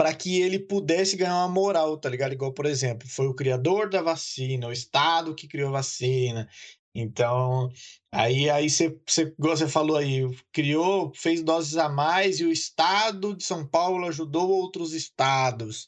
[0.00, 2.32] para que ele pudesse ganhar uma moral, tá ligado?
[2.32, 6.48] Igual, por exemplo, foi o criador da vacina, o Estado que criou a vacina.
[6.94, 7.70] Então,
[8.10, 10.22] aí aí você, você, você falou aí,
[10.54, 15.86] criou, fez doses a mais e o Estado de São Paulo ajudou outros estados.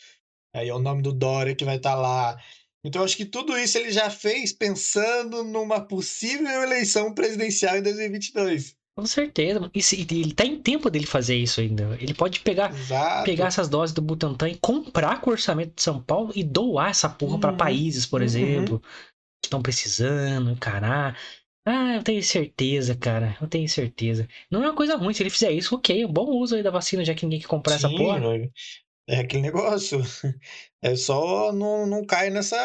[0.55, 2.39] Aí é o nome do Dória que vai estar lá.
[2.85, 8.77] Então, acho que tudo isso ele já fez pensando numa possível eleição presidencial em 2022.
[8.95, 9.59] Com certeza.
[9.61, 9.73] mano.
[9.75, 11.97] E se- ele tá em tempo dele fazer isso ainda.
[12.01, 13.25] Ele pode pegar, Exato.
[13.25, 16.91] pegar essas doses do Butantan e comprar com o orçamento de São Paulo e doar
[16.91, 18.27] essa porra pra Uhum, países, por uhum.
[18.27, 18.81] exemplo,
[19.43, 21.19] que estão precisando, encarar.
[21.67, 23.37] Ah, eu tenho certeza, cara.
[23.41, 24.29] Eu tenho certeza.
[24.51, 25.15] Não é uma coisa ruim.
[25.15, 26.05] Se ele fizer isso, ok.
[26.05, 28.21] Um bom uso aí da vacina, já que ninguém quer comprar essa Sim, porra.
[29.09, 30.01] É aquele negócio.
[30.83, 32.57] É só não, não cair nessa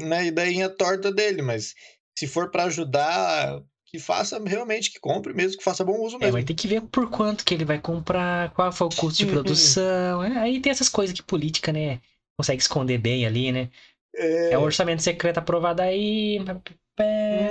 [0.00, 1.74] né, ideinha torta dele, mas
[2.18, 6.20] se for para ajudar, que faça realmente, que compre mesmo, que faça bom uso É,
[6.20, 6.34] mesmo.
[6.34, 9.26] mas tem que ver por quanto que ele vai comprar, qual foi o custo de
[9.26, 10.22] produção.
[10.22, 12.00] É, Aí tem essas coisas que política, né?
[12.36, 13.70] Consegue esconder bem ali, né?
[14.14, 16.38] É, É o orçamento secreto aprovado aí.
[16.98, 17.50] É, é,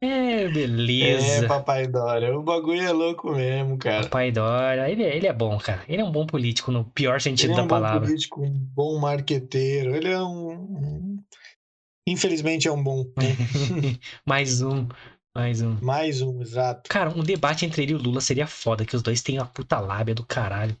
[0.00, 1.48] é, beleza.
[1.48, 4.02] papai Dória, o bagulho é louco mesmo, cara.
[4.04, 5.84] Papai Dória, ele, é- ele é bom, cara.
[5.88, 8.06] Ele é um bom político no pior sentido Ele é da um bom palavra.
[8.06, 11.22] político, um bom marqueteiro, ele é um...
[12.06, 13.36] Infelizmente é um bom, né?
[14.26, 14.88] mais um,
[15.34, 15.76] mais um.
[15.80, 16.90] Mais um, exato.
[16.90, 19.46] Cara, um debate entre ele e o Lula seria foda, que os dois têm uma
[19.46, 20.76] puta lábia do caralho.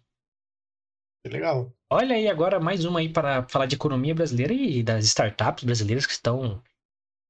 [1.24, 1.72] Legal.
[1.90, 6.06] Olha aí agora mais uma aí para falar de economia brasileira e das startups brasileiras
[6.06, 6.60] que estão.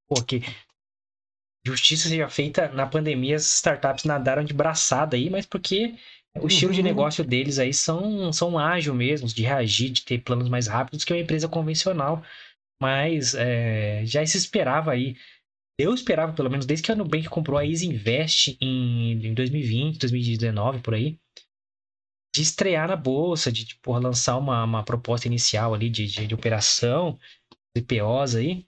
[0.08, 0.40] Pô, que
[1.66, 5.94] justiça seja feita na pandemia, as startups nadaram de braçada aí, mas porque
[6.40, 6.84] o estilo de Uhum.
[6.84, 11.12] negócio deles aí são, são ágil mesmo, de reagir, de ter planos mais rápidos que
[11.12, 12.22] uma empresa convencional.
[12.82, 15.14] Mas é, já se esperava aí.
[15.78, 20.00] Eu esperava, pelo menos, desde que a Nubank comprou a Easy Invest em, em 2020,
[20.00, 21.16] 2019, por aí,
[22.34, 26.34] de estrear na bolsa, de tipo, lançar uma, uma proposta inicial ali de, de, de
[26.34, 27.16] operação,
[27.76, 28.66] IPOs aí,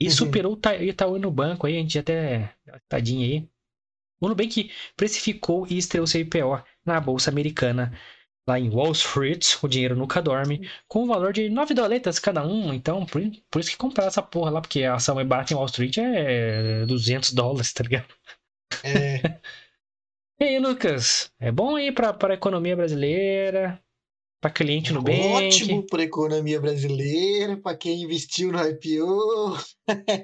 [0.00, 0.10] E Uhum.
[0.10, 2.54] superou o Ita- Itaú no banco aí, a gente até.
[2.88, 3.48] Tadinho aí.
[4.20, 7.96] O Nubank precificou e estreou seu IPO na Bolsa Americana,
[8.48, 12.46] lá em Wall Street, o dinheiro nunca dorme, com um valor de 9 doletas cada
[12.46, 12.72] um.
[12.72, 15.56] Então, por, por isso que comprar essa porra lá, porque a ação é barata em
[15.56, 18.06] Wall Street é 200 dólares, tá ligado?
[18.82, 19.20] É,
[20.42, 21.30] E aí, Lucas?
[21.38, 23.80] É bom aí pra, pra economia brasileira,
[24.40, 29.56] pra cliente no ótimo Nubank para a economia brasileira, para quem investiu no IPO.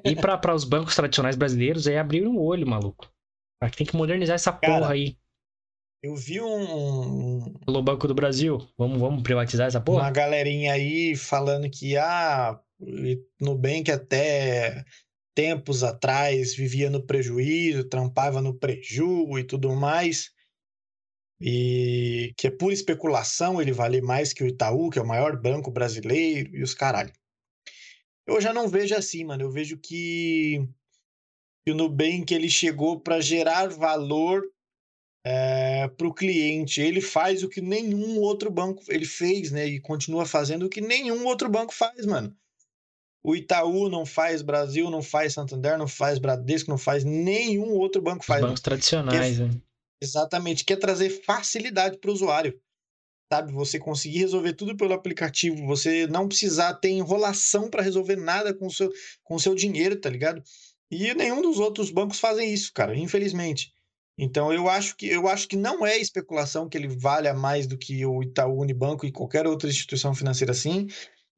[0.05, 3.09] e pra, pra os bancos tradicionais brasileiros aí abrir um olho, maluco.
[3.77, 5.17] Tem que modernizar essa Cara, porra aí.
[6.03, 8.59] Eu vi um, um- Pelo Banco do Brasil.
[8.77, 10.11] Vamos, vamos privatizar essa uma porra?
[10.11, 12.61] galerinha aí falando que ah,
[13.41, 14.85] Nubank até
[15.35, 20.31] tempos atrás vivia no prejuízo, trampava no preju e tudo mais.
[21.41, 25.41] E que é pura especulação, ele vale mais que o Itaú, que é o maior
[25.41, 27.13] banco brasileiro, e os caralho.
[28.27, 29.45] Eu já não vejo assim, mano.
[29.45, 30.69] Eu vejo que,
[31.65, 34.43] que o Nubank ele chegou para gerar valor
[35.97, 36.81] para o cliente.
[36.81, 39.67] Ele faz o que nenhum outro banco ele fez, né?
[39.67, 42.35] E continua fazendo o que nenhum outro banco faz, mano.
[43.23, 48.01] O Itaú não faz, Brasil não faz, Santander não faz, Bradesco não faz, nenhum outro
[48.01, 48.41] banco Os faz.
[48.41, 49.51] bancos tradicionais, né?
[50.01, 52.59] Exatamente, quer trazer facilidade para o usuário.
[53.31, 58.55] Sabe, você conseguir resolver tudo pelo aplicativo, você não precisar ter enrolação para resolver nada
[58.55, 58.91] com o seu,
[59.23, 60.43] com o seu dinheiro, tá ligado?
[60.91, 63.75] E nenhum dos outros bancos fazem isso, cara, infelizmente.
[64.19, 67.79] Então eu acho que eu acho que não é especulação que ele valha mais do
[67.79, 70.89] que o Itaú Unibanco e qualquer outra instituição financeira assim.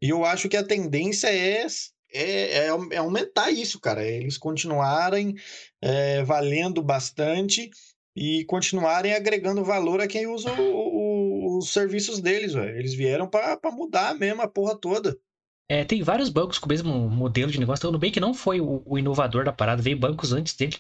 [0.03, 1.67] E eu acho que a tendência é
[2.13, 4.05] é, é, é aumentar isso, cara.
[4.05, 5.35] é Eles continuarem
[5.81, 7.71] é, valendo bastante
[8.17, 12.77] e continuarem agregando valor a quem usa o- o- os serviços deles, velho.
[12.79, 15.17] Eles vieram para mudar mesmo a porra toda.
[15.69, 17.89] É, tem vários bancos com o mesmo modelo de negócio.
[17.89, 20.77] O Nubank não foi o, o inovador da parada, veio bancos antes dele.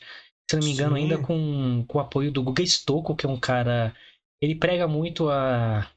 [0.50, 1.02] Se não me engano, Sim.
[1.02, 3.94] ainda com, com o apoio do Guga Stocco, que é um cara.
[4.42, 5.88] Ele prega muito a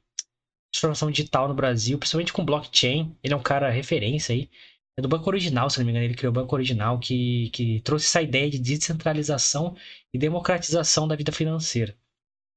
[0.71, 3.17] transformação digital no Brasil, principalmente com blockchain.
[3.23, 4.49] Ele é um cara referência aí.
[4.97, 7.81] É do Banco Original, se não me engano, ele criou o Banco Original, que, que
[7.81, 9.75] trouxe essa ideia de descentralização
[10.13, 11.97] e democratização da vida financeira.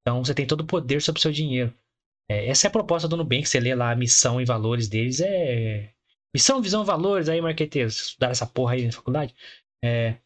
[0.02, 1.72] Então você tem todo o poder sobre o seu dinheiro.
[2.30, 5.20] É, essa é a proposta do Nubank, você lê lá a missão e valores deles,
[5.20, 5.94] é
[6.34, 8.08] Missão, visão, valores aí, marqueteiros.
[8.08, 9.34] Estudaram essa porra aí na faculdade.
[9.82, 10.18] É,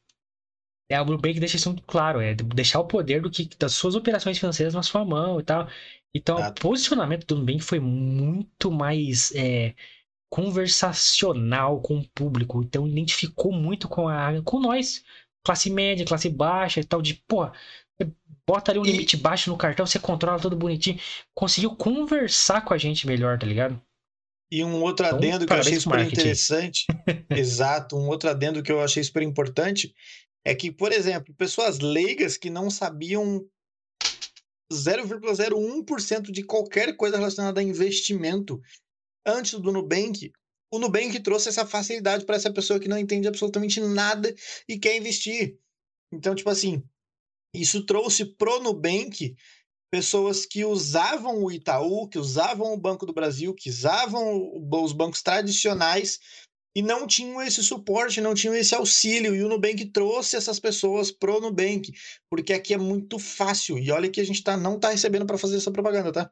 [0.91, 3.95] é o Nubank deixa isso muito claro, é deixar o poder do que, das suas
[3.95, 5.69] operações financeiras na sua mão e tal.
[6.15, 6.61] Então, Exato.
[6.63, 9.75] o posicionamento do Nubank foi muito mais é,
[10.31, 12.63] conversacional com o público.
[12.63, 15.05] Então, identificou muito com a com nós,
[15.45, 17.51] classe média, classe baixa e tal, de, pô,
[18.47, 20.99] bota ali um E- limite baixo no cartão, você controla tudo bonitinho.
[21.35, 23.81] Conseguiu conversar com a gente melhor, tá ligado?
[24.51, 26.01] E um outro Então, adendo que eu achei super marketing.
[26.01, 26.89] interessante,
[27.33, 29.95] exato, um outro adendo que eu achei super importante
[30.45, 33.47] é que, por exemplo, pessoas leigas que não sabiam
[34.73, 38.61] 0,01% de qualquer coisa relacionada a investimento
[39.27, 40.33] antes do Nubank,
[40.73, 44.33] o Nubank trouxe essa facilidade para essa pessoa que não entende absolutamente nada
[44.69, 45.59] e quer investir.
[46.13, 46.83] Então, tipo assim,
[47.55, 49.37] isso trouxe pro Nubank
[49.91, 55.21] pessoas que usavam o Itaú, que usavam o Banco do Brasil, que usavam os bancos
[55.21, 56.21] tradicionais
[56.75, 59.35] e não tinham esse suporte, não tinham esse auxílio.
[59.35, 61.93] E o Nubank trouxe essas pessoas pro Nubank,
[62.29, 63.77] porque aqui é muito fácil.
[63.79, 66.31] E olha que a gente tá, não tá recebendo para fazer essa propaganda, tá?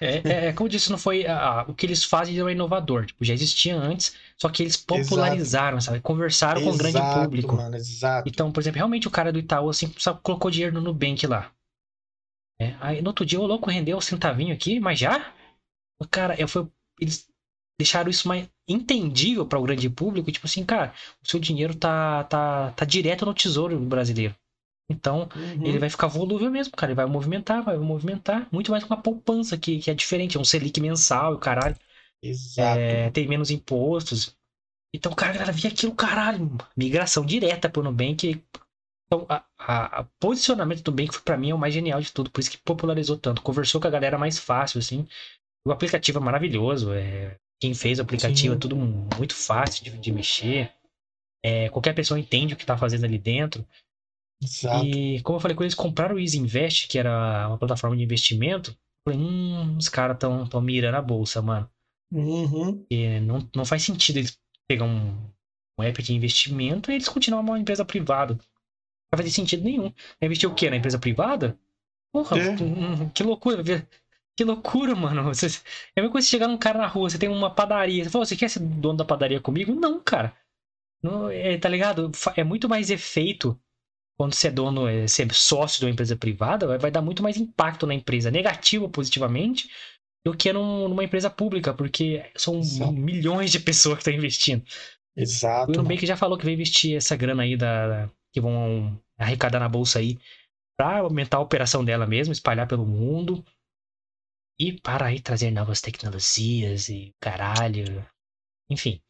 [0.00, 1.26] É, é, como eu disse, não foi.
[1.26, 3.06] ah, o que eles fazem é inovador.
[3.06, 6.00] Tipo, já existia antes, só que eles popularizaram, sabe?
[6.00, 7.56] Conversaram com o grande Exato, público.
[7.56, 8.28] mano, exato.
[8.28, 11.52] Então, por exemplo, realmente o cara do Itaú, assim, só colocou dinheiro no Nubank lá.
[12.60, 15.32] É, aí no outro dia o louco rendeu um centavinho aqui, mas já?
[16.00, 16.68] O cara, eu fui,
[17.00, 17.31] eles
[17.78, 20.94] deixaram isso mais entendível para o grande público, tipo assim, cara,
[21.24, 24.34] o seu dinheiro tá, tá, tá direto no tesouro brasileiro.
[24.90, 25.66] Então, Uhum.
[25.66, 26.92] ele vai ficar volúvel mesmo, cara.
[26.92, 28.46] Ele vai movimentar, vai movimentar.
[28.52, 30.36] Muito mais com uma poupança que, que é diferente.
[30.36, 31.76] É um Selic mensal, o caralho.
[32.22, 32.78] Exato.
[32.78, 34.36] É, tem menos impostos.
[34.94, 36.50] Então, cara, a galera via aquilo, caralho.
[36.76, 38.42] Migração direta pro Nubank.
[39.06, 42.30] Então, a, a, a posicionamento do Nubank, pra mim, é o mais genial de tudo.
[42.30, 43.42] Por isso que popularizou tanto.
[43.42, 45.06] Conversou com a galera mais fácil, assim.
[45.66, 46.92] O aplicativo é maravilhoso.
[46.92, 48.56] É, quem fez o aplicativo Sim.
[48.56, 50.72] é tudo muito fácil de, de mexer.
[51.44, 53.64] É, qualquer pessoa entende o que tá fazendo ali dentro.
[54.42, 54.84] Exato.
[54.84, 58.02] E como eu falei, quando eles compraram o Easy Invest, que era uma plataforma de
[58.02, 61.70] investimento, eu falei, hum, os caras estão tão mirando a bolsa, mano.
[62.12, 62.84] Uhum.
[62.90, 64.36] E não, não faz sentido eles
[64.68, 65.30] pegar um,
[65.78, 68.34] um app de investimento e eles continuarem uma empresa privada.
[68.34, 68.40] Não
[69.14, 69.84] vai fazer sentido nenhum.
[70.20, 70.68] Vai investir o quê?
[70.68, 71.56] Na empresa privada?
[72.12, 72.56] Porra, É.
[73.14, 73.62] que loucura.
[74.36, 75.24] Que loucura, mano.
[75.34, 75.46] Você,
[75.94, 78.04] é a mesma coisa chegar num cara na rua, você tem uma padaria.
[78.04, 79.74] Você fala, você quer ser dono da padaria comigo?
[79.74, 80.34] Não, cara.
[81.02, 82.10] Não, é, tá ligado?
[82.36, 83.58] É muito mais efeito
[84.18, 87.02] quando você é dono, é, você é sócio de uma empresa privada, vai, vai dar
[87.02, 89.70] muito mais impacto na empresa, negativo ou positivamente,
[90.24, 92.92] do que num- numa empresa pública, porque são Exato.
[92.92, 94.62] milhões de pessoas que estão investindo.
[94.62, 95.70] O Exato.
[95.72, 95.82] mano.
[95.82, 99.98] Nubank já falou que vai investir essa grana aí da, que vão arrecadar na bolsa
[99.98, 100.18] aí
[100.76, 103.44] pra aumentar a operação dela mesmo, espalhar pelo mundo
[104.68, 108.04] e para aí trazer novas tecnologias e caralho.
[108.70, 109.00] Enfim.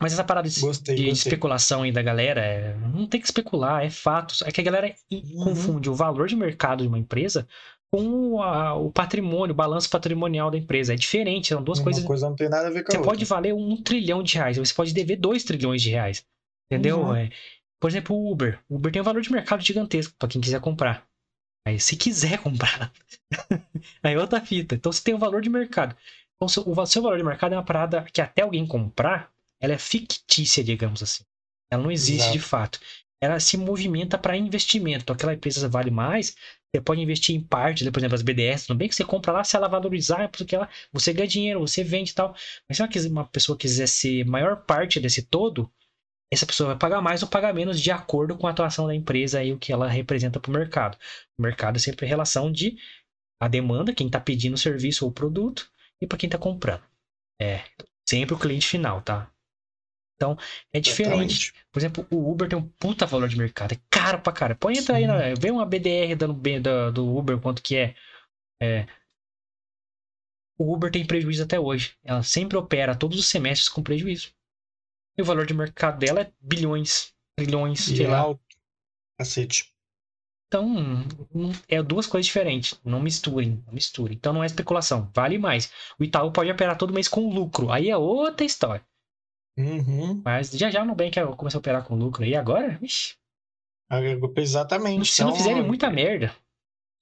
[0.00, 1.30] Mas essa parada de, Gostei, de gostei.
[1.30, 4.34] especulação aí da galera, é- não tem que especular, é fato.
[4.44, 5.44] É que a galera Uhum.
[5.44, 7.46] confunde o valor de mercado de uma empresa
[7.92, 10.94] com a- o patrimônio, o balanço patrimonial da empresa.
[10.94, 12.98] É diferente, são duas Uma coisas coisa não tem nada a ver com a você
[12.98, 13.12] outra.
[13.12, 16.24] pode valer um trilhão de reais, você pode dever dois trilhões de reais.
[16.70, 17.00] Entendeu?
[17.02, 17.14] Uhum.
[17.14, 17.30] É,
[17.78, 18.58] por exemplo, o Uber.
[18.68, 21.06] O Uber tem um valor de mercado gigantesco para quem quiser comprar.
[21.64, 22.92] Aí, se quiser comprar,
[24.02, 24.74] aí é outra fita.
[24.74, 25.96] Então, você tem um valor de mercado.
[26.36, 29.74] Então, seu- o seu valor de mercado é uma parada que até alguém comprar, ela
[29.74, 31.24] é fictícia, digamos assim.
[31.70, 32.32] Ela não existe Exato.
[32.32, 32.80] de fato.
[33.20, 35.02] Ela se movimenta para investimento.
[35.04, 36.34] Então, aquela empresa vale mais,
[36.74, 37.90] você pode investir em parte, né?
[37.90, 40.56] por exemplo, as BDS, tudo bem que você compra lá, se ela valorizar, é porque
[40.56, 42.34] ela, você ganha dinheiro, você vende e tal.
[42.68, 45.70] Mas se uma pessoa quiser ser maior parte desse todo,
[46.32, 49.44] essa pessoa vai pagar mais ou pagar menos de acordo com a atuação da empresa
[49.44, 50.96] e o que ela representa para o mercado.
[51.38, 52.76] O mercado é sempre relação de
[53.40, 55.70] a demanda, quem está pedindo o serviço ou o produto,
[56.00, 56.82] e para quem está comprando.
[57.40, 57.62] É
[58.08, 59.30] sempre o cliente final, tá?
[60.16, 60.38] Então,
[60.72, 61.12] é diferente.
[61.12, 61.54] Exatamente.
[61.72, 63.72] Por exemplo, o Uber tem um puta valor de mercado.
[63.72, 64.54] É caro pra cara.
[64.54, 67.94] Põe entrar aí, na, vê uma BDR dando bem da- do Uber, quanto que é.
[68.62, 68.86] É.
[70.56, 71.94] O Uber tem prejuízo até hoje.
[72.04, 74.32] Ela sempre opera todos os semestres com prejuízo.
[75.16, 78.18] E o valor de mercado dela é bilhões, trilhões, E sei é lá.
[78.18, 78.40] alto.
[79.18, 79.70] Cacete.
[80.48, 80.68] Então,
[81.34, 82.78] não- é duas coisas diferentes.
[82.84, 84.16] Não misturem, não misturem.
[84.16, 85.10] Então não é especulação.
[85.14, 85.72] Vale mais.
[85.98, 87.70] O Itaú pode operar todo mês com lucro.
[87.70, 88.84] Aí é outra história.
[89.56, 90.22] Uhum.
[90.24, 92.24] Mas já já o Nubank começa a operar com lucro.
[92.24, 93.16] E agora, vixi,
[94.36, 95.10] Exatamente.
[95.10, 96.34] se não Então, fizerem muita merda.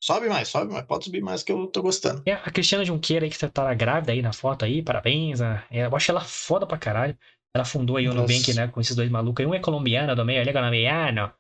[0.03, 0.87] Sobe mais, sobe mais.
[0.87, 2.23] Pode subir mais que eu tô gostando.
[2.27, 5.41] E a Cristiana Junqueira aí, que tá grávida aí na foto aí, parabéns.
[5.41, 7.17] é, Eu acho ela foda pra caralho.
[7.55, 8.33] Ela fundou aí o Nossa.
[8.33, 9.45] Nubank, né, com esses dois malucos.
[9.45, 9.51] aí.
[9.51, 11.33] Um é colombiano, do meio, ele é colombiano.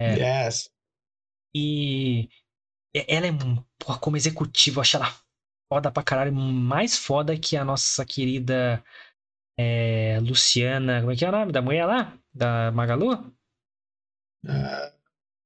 [0.00, 0.14] É.
[0.46, 0.70] Yes.
[1.54, 2.28] E
[2.94, 3.30] e- ela é,
[3.78, 5.14] porra, como executiva, eu acho ela
[5.72, 6.32] foda pra caralho.
[6.34, 8.82] Mais foda que a nossa querida
[9.58, 11.00] é, Luciana.
[11.00, 12.18] Como é que é o nome da mulher lá?
[12.32, 13.32] Da Magalu?
[14.46, 14.92] Ah,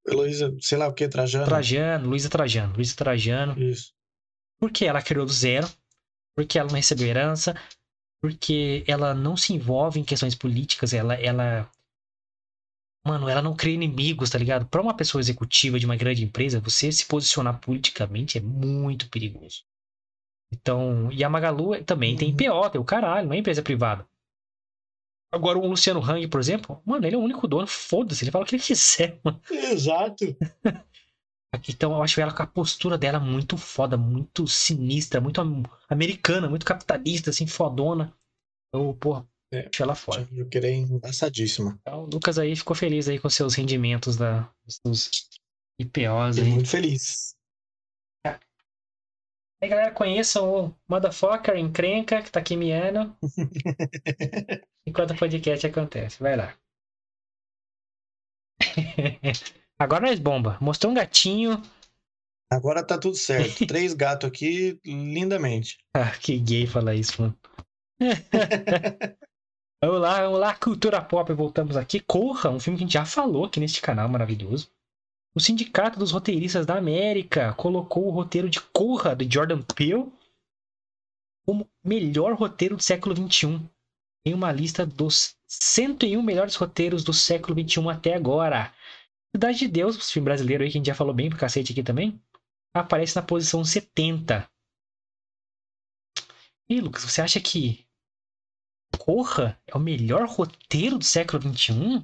[0.06, 1.44] Heloísa, sei lá o que, Trajano.
[1.46, 2.74] Trajano, Luísa Trajano.
[2.74, 3.58] Luísa Trajano.
[3.60, 3.94] Isso.
[4.60, 5.68] Porque ela criou do zero,
[6.36, 7.54] porque ela não recebeu herança,
[8.22, 11.68] porque ela não se envolve em questões políticas, ela, ela.
[13.04, 14.66] Mano, ela não cria inimigos, tá ligado?
[14.66, 19.64] Pra uma pessoa executiva de uma grande empresa, você se posicionar politicamente é muito perigoso.
[20.52, 22.36] Então, e a Magalu também tem Uhum.
[22.36, 24.06] PO, tem o caralho, não é empresa privada.
[25.32, 28.44] Agora, o Luciano Hang, por exemplo, mano, ele é o único dono, foda-se, ele fala
[28.44, 29.40] o que ele quiser, mano.
[29.50, 30.36] Exato.
[31.68, 36.48] Então eu acho ela com a postura dela muito foda, muito sinistra, muito am- americana,
[36.48, 38.16] muito capitalista, assim, fodona.
[38.74, 39.68] Eu, porra, É.
[39.68, 40.26] acho ela foda.
[40.32, 41.78] Eu queria embaçadíssima.
[41.82, 45.10] Então, o Lucas aí ficou feliz aí com seus rendimentos da, dos seus
[45.80, 46.44] IPOs aí.
[46.44, 47.36] muito feliz.
[49.62, 53.16] Aí, galera, conheçam o Motherfucker Encrenca, que tá aqui miando,
[54.84, 56.18] enquanto o podcast acontece.
[56.20, 56.58] Vai lá.
[59.82, 60.56] Agora nós bomba.
[60.60, 61.60] Mostrou um gatinho.
[62.48, 63.66] Agora tá tudo certo.
[63.66, 65.78] Três gatos aqui, lindamente.
[65.92, 67.36] Ah, que gay falar isso, mano.
[69.82, 71.98] vamos lá, vamos lá, cultura pop, voltamos aqui.
[71.98, 74.70] Corra, um filme que a gente já falou aqui neste canal maravilhoso.
[75.34, 80.12] O Sindicato dos Roteiristas da América colocou o roteiro de Corra, de Jordan Peele,
[81.44, 83.60] como melhor roteiro do século XXI.
[84.24, 88.72] Em uma lista dos 101 melhores roteiros do século XXI até agora.
[89.34, 91.72] Cidade de Deus, esse filme brasileiro aí que a gente já falou bem pro cacete
[91.72, 92.20] aqui também,
[92.74, 94.46] aparece na posição 70.
[96.68, 97.86] E Lucas, você acha que
[98.98, 102.02] Corra é o melhor roteiro do século XXI?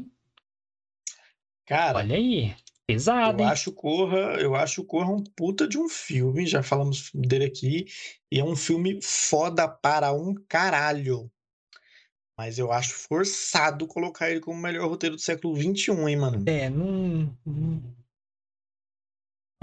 [1.67, 2.57] Cara, Olha aí,
[2.87, 3.53] pesado, eu hein?
[3.53, 7.85] acho Corra, eu acho Corra um puta de um filme, já falamos dele aqui,
[8.33, 11.31] e é um filme foda para um caralho.
[12.39, 16.49] Mas eu acho forçado colocar ele como o melhor roteiro do século XXI, hein, mano?
[16.49, 17.97] É, não, não.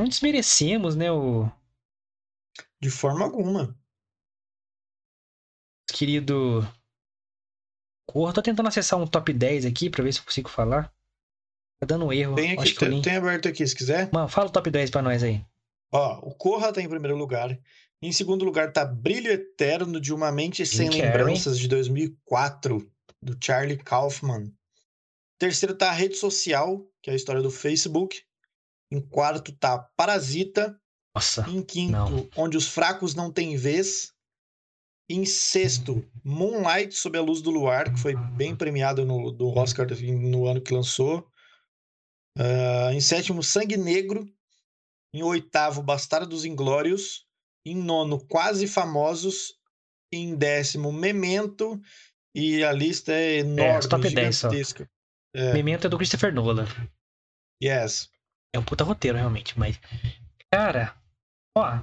[0.06, 1.50] Desmerecemos, né, o
[2.82, 3.74] De forma alguma.
[5.88, 6.68] querido
[8.06, 8.34] Corra.
[8.34, 10.94] Tô tentando acessar um top 10 aqui pra ver se eu consigo falar.
[11.80, 12.36] Tá dando um erro.
[12.36, 13.02] Tem, aqui, tem, nem...
[13.02, 14.10] tem aberto aqui, se quiser.
[14.12, 15.42] Mano, fala o top 10 pra nós aí.
[15.94, 17.58] Ó, o Corra tá em primeiro lugar.
[18.02, 21.02] Em segundo lugar tá Brilho Eterno de uma Mente Sem Carrey.
[21.02, 22.92] Lembranças, de 2004.
[23.22, 24.54] do Charlie Kaufman.
[25.40, 28.22] Terceiro tá a rede social, que é a história do Facebook.
[28.92, 30.80] Em quarto tá Parasita.
[31.14, 31.46] Nossa.
[31.50, 32.30] Em quinto, não.
[32.36, 34.14] Onde os fracos não têm vez.
[35.10, 39.88] Em sexto, Moonlight Sob a Luz do Luar, que foi bem premiado no do Oscar
[39.88, 41.28] no ano que lançou.
[42.38, 44.28] Uh, em sétimo, Sangue Negro.
[45.14, 47.26] Em oitavo, Bastardos Inglórios.
[47.66, 49.56] Em nono, Quase Famosos.
[50.14, 51.82] Em décimo, Memento.
[52.34, 54.50] E a lista é enorme, top 10 só.
[54.50, 54.90] gigantesca.
[55.34, 56.68] É, Memento é do Christopher Nolan.
[57.62, 58.10] yes.
[58.54, 59.80] É um puta roteiro, realmente, mas.
[60.52, 60.96] Cara,
[61.58, 61.82] ó.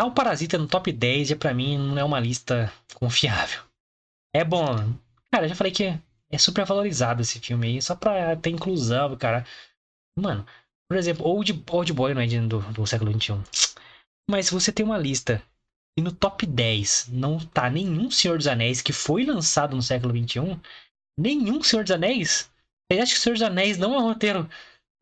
[0.00, 3.62] O Parasita no top 10 e pra mim não é uma lista confiável.
[4.34, 4.64] É bom.
[5.32, 5.98] Cara, eu já falei que
[6.30, 9.44] é super valorizado esse filme aí, só pra ter inclusão, cara.
[10.16, 10.46] Mano,
[10.88, 13.42] por exemplo, Old, Old Boy não é do, do século XXI.
[14.30, 15.42] Mas se você tem uma lista
[15.98, 20.12] e no top 10 não tá nenhum Senhor dos Anéis que foi lançado no século
[20.16, 20.60] XXI,
[21.18, 22.50] nenhum Senhor dos Anéis?
[22.90, 24.48] Você acha que o Senhor dos Anéis não é um roteiro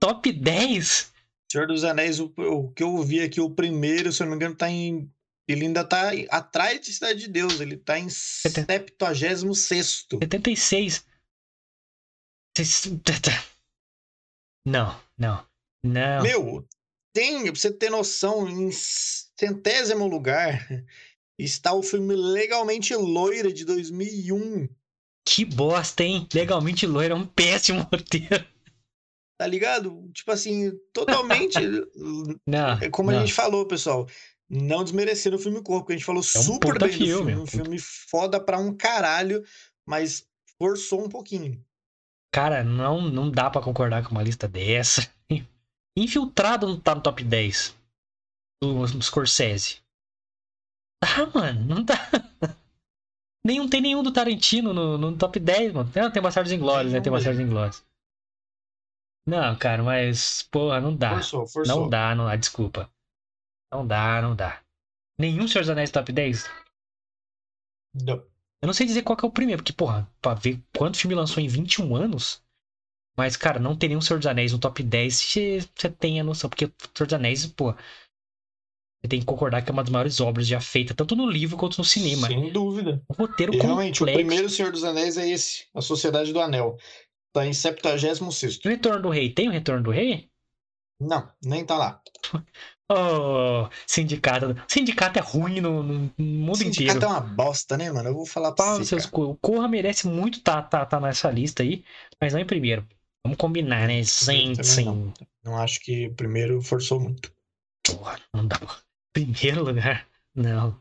[0.00, 1.12] top 10?
[1.50, 4.36] Senhor dos Anéis, o, o que eu vi aqui, o primeiro, se eu não me
[4.36, 5.10] engano, tá em.
[5.48, 7.60] Ele ainda tá atrás de Cidade de Deus.
[7.60, 10.04] Ele tá em 76.
[10.20, 11.06] 76.
[12.56, 12.82] Vocês-
[14.66, 15.46] Não, não,
[15.84, 16.22] não.
[16.24, 16.68] Meu,
[17.16, 20.68] tem, pra você ter noção, em centésimo lugar
[21.38, 24.68] está o filme Legalmente Loira de 2001.
[25.26, 26.28] Que bosta, hein?
[26.34, 28.44] Legalmente loiro é um péssimo roteiro.
[29.38, 30.10] Tá ligado?
[30.12, 31.58] Tipo assim, totalmente.
[32.46, 32.78] Não.
[32.80, 33.18] É como não.
[33.18, 34.06] a gente falou, pessoal.
[34.48, 37.34] Não desmerecer o filme Corpo, porque a gente falou um super bem do filme, filme.
[37.34, 39.42] um filme foda pra um caralho,
[39.84, 40.24] mas
[40.58, 41.60] forçou um pouquinho.
[42.32, 45.10] Cara, não, não dá pra concordar com uma lista dessa.
[45.96, 47.76] Infiltrado não tá no top 10
[48.62, 49.80] do do Scorsese.
[51.00, 51.94] Tá, mano, não dá.
[53.46, 55.92] Nenhum, tem nenhum do Tarantino no, no top 10, mano.
[55.94, 57.00] Não, tem Bastardos Inglórios, né?
[57.00, 57.84] Tem Bastardos Inglórios.
[59.24, 61.14] Não, cara, mas, porra, não dá.
[61.14, 61.82] Forçou, forçou.
[61.82, 62.90] Não dá, não dá, desculpa.
[63.72, 64.60] Não dá, não dá.
[65.16, 66.50] Nenhum Senhor dos Anéis top 10?
[67.94, 68.16] Não.
[68.62, 71.14] Eu não sei dizer qual que é o primeiro, porque, porra, pra ver quanto filme
[71.14, 72.42] lançou em 21 anos.
[73.16, 76.24] Mas, cara, não ter nenhum Senhor dos Anéis no top 10, você você tem a
[76.24, 76.50] noção.
[76.50, 77.72] Porque Senhor dos Anéis, pô.
[79.02, 81.56] Você tem que concordar que é uma das maiores obras já feita, tanto no livro
[81.56, 82.26] quanto no cinema.
[82.26, 83.02] Sem dúvida.
[83.10, 84.18] Um roteiro E realmente, o complexo.
[84.18, 86.76] primeiro Senhor dos Anéis é esse, A Sociedade do Anel.
[87.32, 88.20] Tá em 76.
[88.64, 90.28] O Retorno do Rei, tem o Retorno do Rei?
[90.98, 92.00] Não, nem tá lá.
[92.88, 94.54] Oh, sindicato.
[94.68, 97.00] Sindicato é ruim no, no mundo Esse inteiro.
[97.00, 98.10] sindicato é uma bosta, né, mano?
[98.10, 98.84] Eu vou falar pra Pau você.
[98.84, 99.06] seus.
[99.12, 101.84] O Corra merece muito tá, tá, tá nessa lista aí,
[102.20, 102.86] mas não em primeiro.
[103.26, 104.02] Vamos combinar, né?
[104.04, 104.84] Sim, sim.
[104.84, 105.14] não.
[105.44, 107.32] Não acho que primeiro forçou muito.
[107.84, 108.56] Porra, não dá.
[109.12, 110.06] Primeiro lugar?
[110.34, 110.80] Não.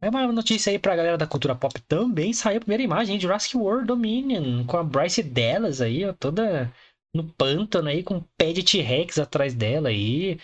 [0.00, 2.32] É uma notícia aí pra galera da cultura pop também.
[2.32, 3.20] Saiu a primeira imagem hein?
[3.20, 6.72] Jurassic World Dominion, com a Bryce Dallas aí, ó, toda
[7.14, 10.38] no pântano aí, com um pé de T-Rex atrás dela aí.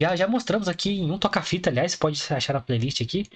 [0.00, 3.26] Já, já mostramos aqui em um toca-fita, aliás, você pode achar na playlist aqui.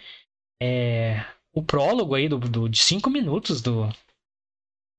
[0.63, 3.89] É, o prólogo aí do, do- de 5 minutos do,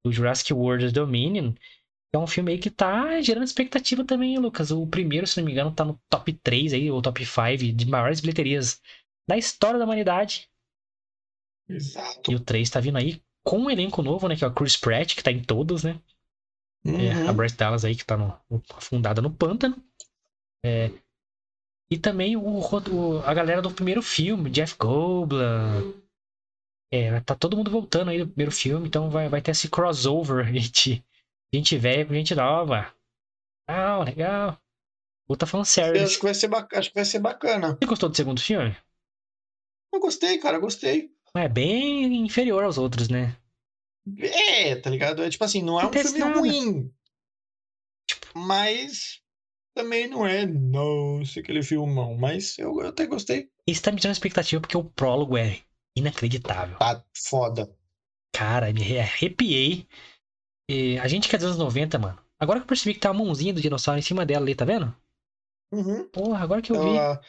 [0.05, 1.53] do Jurassic World Dominion.
[2.13, 4.71] É um filme aí que tá gerando expectativa também, Lucas.
[4.71, 7.85] O primeiro, se não me engano, tá no top 3 aí, ou top 5 de
[7.89, 8.81] maiores bilheterias
[9.27, 10.47] da história da humanidade.
[11.67, 12.31] Exato.
[12.31, 14.35] E o 3 tá vindo aí com um elenco novo, né?
[14.35, 15.99] Que é o Chris Pratt, que tá em todos, né?
[16.85, 17.33] É, a Uhum.
[17.35, 18.39] Bryce Dallas aí, que tá no-
[18.77, 19.75] afundada no pântano.
[20.63, 20.91] É,
[21.89, 26.04] e também o, o- a galera do primeiro filme, Jeff Goldblum.
[26.91, 30.45] É, tá todo mundo voltando aí do primeiro filme, então vai, vai ter esse crossover
[30.53, 31.03] gente,
[31.53, 32.93] gente velha com gente nova.
[33.67, 34.61] Legal, legal.
[35.27, 35.99] Vou tá falando sério.
[35.99, 36.79] Eu acho que vai ser bacana.
[36.79, 37.77] Acho que vai ser bacana.
[37.79, 38.75] Você gostou do segundo filme?
[39.91, 41.09] Eu gostei, cara, gostei.
[41.35, 43.35] É bem inferior aos outros, né?
[44.19, 45.23] É, tá ligado?
[45.23, 46.39] É tipo assim, não é um Acontece filme nada.
[46.39, 46.93] ruim.
[48.35, 49.21] Mas
[49.73, 52.15] também não é, nossa, aquele filmão.
[52.15, 53.49] Mas eu, eu até gostei.
[53.65, 55.59] Esse tá me dando expectativa porque o prólogo é
[55.95, 56.77] inacreditável.
[56.77, 57.73] Tá foda.
[58.35, 59.87] Cara, me arrepiei.
[60.69, 62.19] E a gente que é dos anos 90, mano.
[62.39, 64.65] Agora que eu percebi que tá a mãozinha do dinossauro em cima dela ali, tá
[64.65, 64.95] vendo?
[65.71, 66.07] Uhum.
[66.09, 66.97] Porra, agora que eu vi.
[66.97, 67.21] Ela-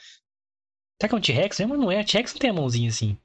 [1.01, 1.61] Será que é um T-Rex?
[1.61, 2.03] Mas não é.
[2.03, 3.19] T-Rex não tem a mãozinha assim.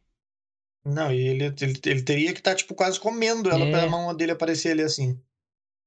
[0.86, 3.72] Não, e ele, ele, ele teria que estar, tipo, quase comendo ela É.
[3.72, 5.20] pra mão dele aparecer ali assim.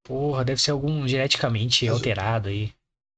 [0.04, 2.72] Porra, deve ser algum geneticamente Mas alterado aí.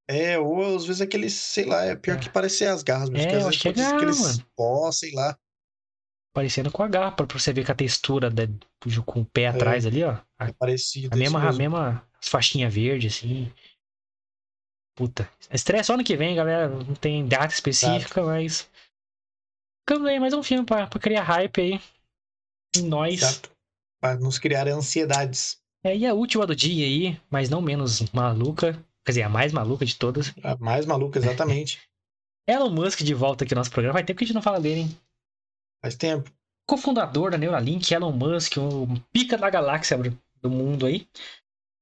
[0.09, 2.20] É, ou às vezes aqueles, sei lá, é pior É.
[2.20, 5.12] que parecer as garras, mas É, que às vezes é pode garra, aqueles pó, sei
[5.12, 5.39] lá.
[6.37, 8.43] Parecendo com a garra, pra pra você ver que a textura da-
[9.07, 10.18] com o pé atrás ali, ó.
[10.39, 11.09] A, É parecido.
[11.11, 13.51] a mesma, a mesma faixinha verde, assim.
[14.95, 15.26] Puta.
[15.51, 16.68] Estreia só ano que vem, galera.
[16.68, 18.68] Não tem data específica, mas.
[19.89, 21.80] Ficamos aí mais um filme pra, pra criar hype aí.
[22.76, 23.14] E nós.
[23.22, 23.51] Exato.
[23.99, 25.59] Para nos criar ansiedades.
[25.82, 28.74] É, e a última do dia aí, mas não menos maluca,
[29.07, 30.34] quer dizer, a mais maluca de todas.
[30.43, 31.80] A mais maluca, exatamente.
[32.47, 33.95] Elon Musk de volta aqui no nosso programa.
[33.95, 35.01] Faz tempo que a gente não fala dele, hein?
[35.87, 36.28] Faz tempo.
[36.68, 39.97] Cofundador da Neuralink, Elon Musk, o pica da galáxia
[40.43, 41.09] do mundo aí,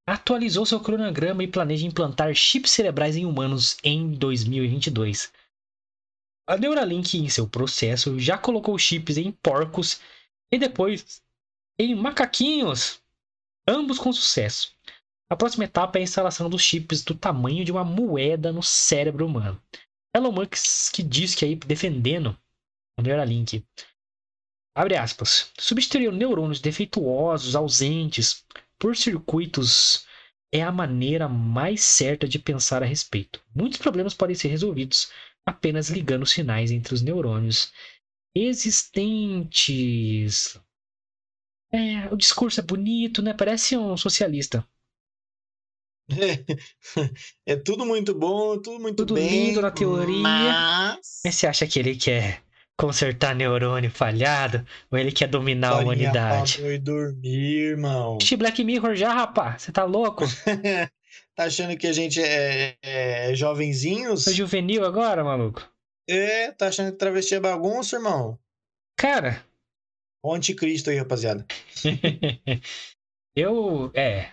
[0.06, 5.32] atualizou seu cronograma e planeja implantar chips cerebrais em humanos em 2022.
[6.46, 10.02] A Neuralink, em seu processo, já colocou chips em porcos
[10.52, 11.22] e depois
[11.80, 13.00] em macaquinhos,
[13.66, 14.76] ambos com sucesso.
[15.30, 19.24] A próxima etapa é a instalação dos chips do tamanho de uma moeda no cérebro
[19.24, 19.58] humano.
[20.14, 22.38] Elon Musk diz que aí defendendo
[22.98, 23.64] o Neuralink,
[24.74, 28.44] abre aspas, substituir neurônios defeituosos, ausentes,
[28.78, 30.06] por circuitos
[30.52, 33.42] é a maneira mais certa de pensar a respeito.
[33.54, 35.10] Muitos problemas podem ser resolvidos
[35.46, 37.72] apenas ligando sinais entre os neurônios
[38.34, 39.50] existentes.
[41.72, 43.34] É, o discurso é bonito, né?
[43.34, 44.64] Parece um socialista.
[46.10, 46.44] É,
[47.54, 49.48] é tudo muito bom, tudo muito Tudo bem.
[49.48, 50.22] lindo na teoria.
[50.22, 51.20] Mas...
[51.24, 52.43] Mas você acha que ele quer
[52.76, 54.66] consertar neurônio falhado?
[54.90, 56.58] Ou ele quer dominar a Farinha humanidade?
[56.60, 58.16] pra dormir, irmão.
[58.16, 59.62] Assiste Black Mirror já, rapaz?
[59.62, 60.24] Você tá louco?
[61.34, 64.24] tá achando que a gente é, é jovenzinhos?
[64.24, 65.68] Sou juvenil agora, maluco?
[66.08, 68.38] É, tá achando que travesti é bagunça, irmão?
[68.96, 69.44] Cara,
[70.22, 71.46] O anticristo aí, rapaziada.
[73.34, 73.90] eu.
[73.94, 74.30] É.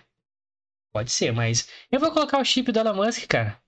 [0.92, 1.68] Pode ser, mas.
[1.90, 3.58] Eu vou colocar o chip do Elon Musk, cara.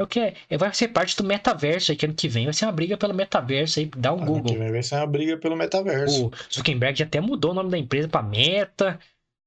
[0.00, 0.34] Eu quero.
[0.58, 2.44] Vai ser parte do metaverso aí que ano que vem.
[2.46, 3.86] Vai ser uma briga pelo metaverso aí.
[3.94, 4.58] Dá um Ano que Google.
[4.58, 6.28] vem vai ser uma briga pelo metaverso.
[6.28, 8.98] O Zuckerberg já até mudou o nome da empresa pra Meta.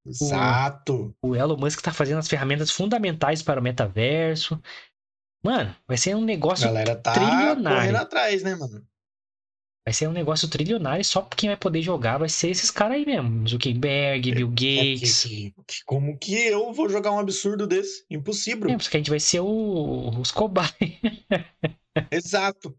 [0.05, 1.13] Exato.
[1.23, 4.61] O Elon Musk tá fazendo as ferramentas fundamentais para o metaverso.
[5.43, 6.65] Mano, vai ser um A negócio.
[6.67, 7.63] galera tá trilionário.
[7.79, 8.85] correndo atrás, né, mano?
[9.85, 12.95] Vai ser um negócio trilionário e só quem vai poder jogar vai ser esses caras
[12.97, 13.45] aí mesmo.
[13.47, 15.23] Zuckerberg, Bill É que- Gates.
[15.23, 18.05] que- que- como que eu vou jogar um absurdo desse?
[18.09, 18.69] Impossível.
[18.69, 20.71] É, porque a gente vai ser o, os cobaias.
[22.11, 22.77] Exato.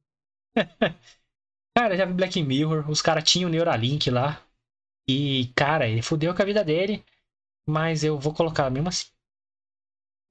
[1.77, 4.43] Cara, já vi Black Mirror, os caras tinham o Neuralink lá.
[5.09, 7.05] E, cara, ele fudeu com a vida dele.
[7.69, 9.07] Mas eu vou colocar mesmo assim.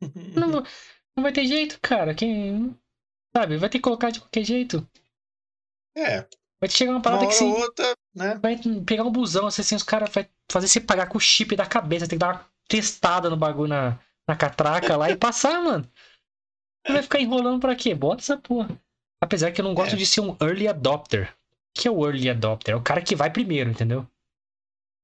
[0.35, 0.63] Não,
[1.15, 2.13] não vai ter jeito, cara.
[2.13, 2.75] Quem.
[3.35, 4.87] Sabe, vai ter que colocar de qualquer jeito.
[5.95, 6.27] É,
[6.63, 8.39] Vai chegar uma uma parada hora que você outra, né?
[8.41, 11.57] vai pegar um busão, assim, assim, os caras vai fazer você pagar com o chip
[11.57, 12.07] da cabeça.
[12.07, 15.85] Tem que dar uma testada no bagulho na, na catraca lá e passar, mano.
[16.85, 17.93] Você vai ficar enrolando pra quê?
[17.93, 18.79] Bota essa porra.
[19.21, 19.97] Apesar que eu não gosto É.
[19.97, 21.33] de ser um early adopter.
[21.75, 22.73] O que é o early adopter?
[22.73, 24.07] É o cara que vai primeiro, entendeu?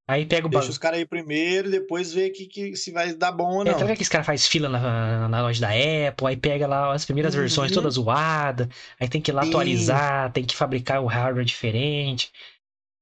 [0.10, 0.72] Aí pega o Deixa bagulho.
[0.72, 3.74] os caras aí primeiro, depois vê que, que se vai dar bom ou É, não.
[3.74, 6.91] tá ligado que esse cara faz fila na, na loja da Apple, aí pega lá
[6.93, 7.41] as primeiras Uhum.
[7.41, 8.68] versões todas zoadas,
[8.99, 9.49] aí tem que ir lá Sim.
[9.49, 12.32] atualizar, tem que fabricar o hardware diferente.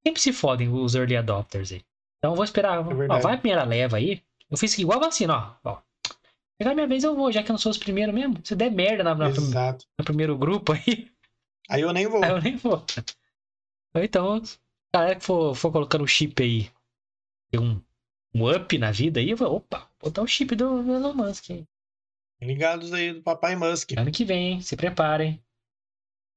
[0.06, 1.82] Sempre se fodem os early adopters aí.
[2.20, 2.86] Então eu vou esperar.
[2.86, 3.24] ó, É verdade.
[3.24, 4.22] vai a primeira leva aí.
[4.52, 5.70] Eu fiz igual vacina, ó.
[5.72, 5.78] ó.
[6.60, 8.40] Pegar minha vez eu vou, já que eu não sou os primeiros mesmo.
[8.44, 9.86] Se der merda na, na- Exato.
[9.98, 11.08] no primeiro grupo aí,
[11.70, 12.22] Aí eu nem vou.
[12.24, 12.84] aí eu nem vou.
[13.96, 14.42] Então,
[14.94, 16.70] galera que for, for colocando o chip aí,
[17.52, 17.82] tem um,
[18.34, 21.52] um up na vida aí, eu vou, opa, botar o chip do do Elon Musk
[21.52, 21.66] aí.
[22.42, 23.94] Ligados aí do Papai Musk.
[23.98, 24.62] Ano que vem, hein?
[24.62, 25.42] se preparem.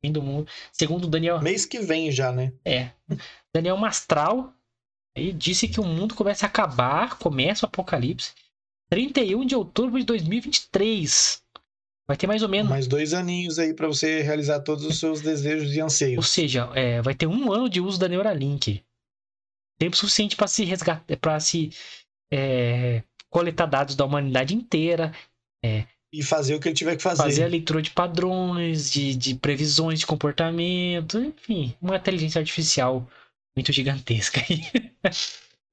[0.03, 0.49] Fim do mundo.
[0.73, 2.53] Segundo o Daniel, Mês que vem já, né?
[2.65, 2.91] é,
[3.55, 4.55] Daniel Mastral,
[5.15, 8.33] ele disse que o mundo começa a acabar, começa o apocalipse,
[8.89, 11.43] 31 de outubro de 2023.
[12.09, 15.21] Vai ter mais ou menos, Mais dois aninhos aí pra você realizar todos os seus
[15.21, 16.29] desejos e ou anseios.
[16.29, 18.83] seja, é, vai ter um ano de uso da Neuralink.
[19.81, 21.71] Tempo suficiente para se resgatar, para se
[22.31, 25.11] é, coletar dados da humanidade inteira,
[26.13, 27.23] E fazer o que ele tiver que fazer.
[27.23, 33.09] fazer a leitura de padrões, de, de previsões de comportamento, enfim, uma inteligência artificial
[33.57, 34.41] muito gigantesca.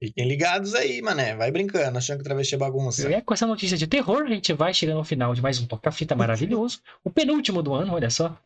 [0.01, 1.35] Fiquem ligados aí, mané.
[1.35, 3.09] Vai brincando, achando que travesti é bagunça.
[3.09, 5.59] E é com essa notícia de terror, a gente vai chegando ao final de mais
[5.59, 6.81] um Toca-Fita maravilhoso.
[7.03, 8.39] o penúltimo do ano, olha só.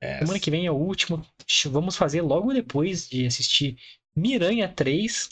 [0.00, 1.24] É, Semana que vem é o último.
[1.66, 3.76] Vamos fazer logo depois de assistir
[4.16, 5.28] Miranha 3.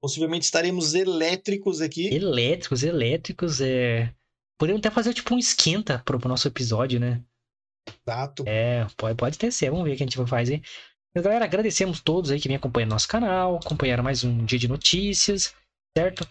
[0.00, 2.06] Possivelmente estaremos elétricos aqui.
[2.14, 4.14] Elétricos, elétricos, é.
[4.58, 7.22] Podemos até fazer tipo um esquenta pro, pro nosso episódio, né?
[8.06, 8.44] Exato.
[8.46, 9.70] É, pode, pode ter ser.
[9.70, 10.62] Vamos ver o que a gente vai fazer.
[11.14, 14.68] Mas, galera, agradecemos todos aí que vem acompanhando nosso canal, acompanharam mais um dia de
[14.68, 15.54] notícias,
[15.96, 16.28] certo?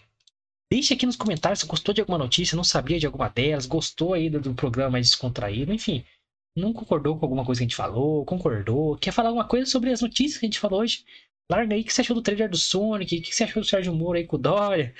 [0.70, 4.14] Deixe aqui nos comentários se gostou de alguma notícia, não sabia de alguma delas, gostou
[4.14, 6.04] aí do, do programa mais descontraído, enfim.
[6.56, 9.90] Não concordou com alguma coisa que a gente falou, concordou, quer falar alguma coisa sobre
[9.90, 11.04] as notícias que a gente falou hoje?
[11.50, 13.68] Larga aí o que você achou do trailer do Sonic, o que você achou do
[13.68, 14.94] Sérgio Moro aí com o Dória.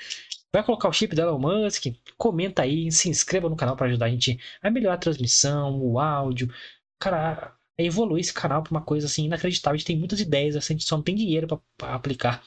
[0.53, 1.85] Vai colocar o chip da Elon Musk,
[2.17, 5.99] comenta aí, se inscreva no canal para ajudar a gente a melhorar a transmissão, o
[5.99, 6.51] áudio.
[6.99, 9.75] Cara, é evoluir esse canal pra uma coisa assim inacreditável.
[9.75, 12.43] A gente tem muitas ideias, assim, a gente só não tem dinheiro pra- pra aplicar.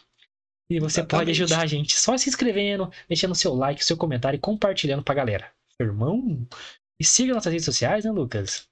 [0.69, 1.11] E você Exatamente.
[1.11, 5.15] pode ajudar a gente só se inscrevendo, deixando seu like, seu comentário e compartilhando pra
[5.15, 5.53] galera.
[5.81, 6.47] Irmão?
[7.01, 8.69] E siga nossas redes sociais, né, Lucas?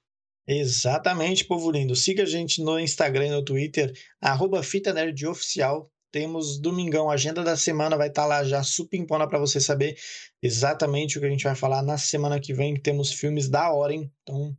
[0.47, 1.95] Exatamente, povo lindo.
[1.95, 5.89] Siga a gente no Instagram e no Twitter, arroba Fita Nerd Oficial.
[6.11, 9.95] Temos domingão, a agenda da semana vai estar lá já supimpona para você saber
[10.43, 12.75] exatamente o que a gente vai falar na semana que vem.
[12.75, 14.11] Temos filmes da hora, hein?
[14.23, 14.53] Então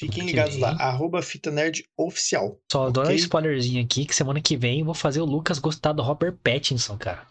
[0.00, 2.58] fiquem Que ligados lá, arroba Fita Nerd Oficial.
[2.72, 5.92] Só dou um spoilerzinho aqui que semana que vem eu vou fazer o Lucas gostar
[5.92, 7.24] do Robert Pattinson, cara.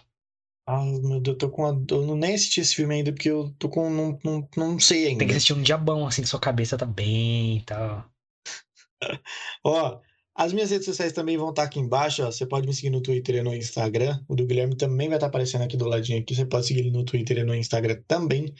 [0.67, 1.85] Ah, meu Deus, eu tô com uma...
[1.89, 3.89] Eu não nem assisti esse filme ainda, porque eu tô com...
[3.89, 5.19] Não, não, não sei ainda.
[5.19, 8.05] Tem que assistir um diabão, assim, que sua cabeça tá bem e tal.
[9.63, 10.01] Ó,
[10.37, 12.31] as minhas redes sociais também vão estar aqui embaixo, ó.
[12.31, 14.19] Você pode me seguir no Twitter e no Instagram.
[14.27, 16.35] O do Guilherme também vai estar aparecendo aqui do ladinho aqui.
[16.35, 18.53] Você pode seguir ele no Twitter e no Instagram também.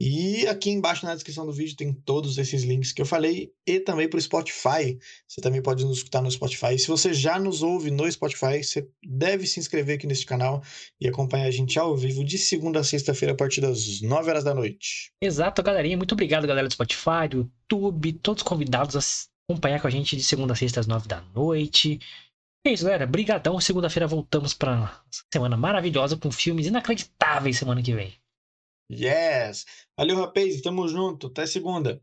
[0.00, 3.78] E aqui embaixo na descrição do vídeo tem todos esses links que eu falei e
[3.78, 4.98] também para o Spotify.
[5.28, 6.76] Você também pode nos escutar no Spotify.
[6.76, 10.60] Se você já nos ouve no Spotify, você deve se inscrever aqui neste canal
[11.00, 14.42] e acompanhar a gente ao vivo de segunda a sexta-feira a partir das 9 horas
[14.42, 15.12] da noite.
[15.22, 15.96] Exato, galerinha.
[15.96, 17.36] Muito obrigado, galera do Spotify, do
[17.70, 19.00] YouTube, todos os convidados a
[19.50, 21.98] acompanhar com a gente de segunda a sexta às nove da noite.
[22.64, 23.06] É isso, galera.
[23.06, 23.60] Brigadão.
[23.60, 28.14] Segunda-feira voltamos pra semana maravilhosa com filmes inacreditáveis semana que vem.
[28.90, 29.66] Yes!
[29.96, 30.60] Valeu, rapaz.
[30.60, 31.26] Tamo junto.
[31.26, 32.00] Até segunda.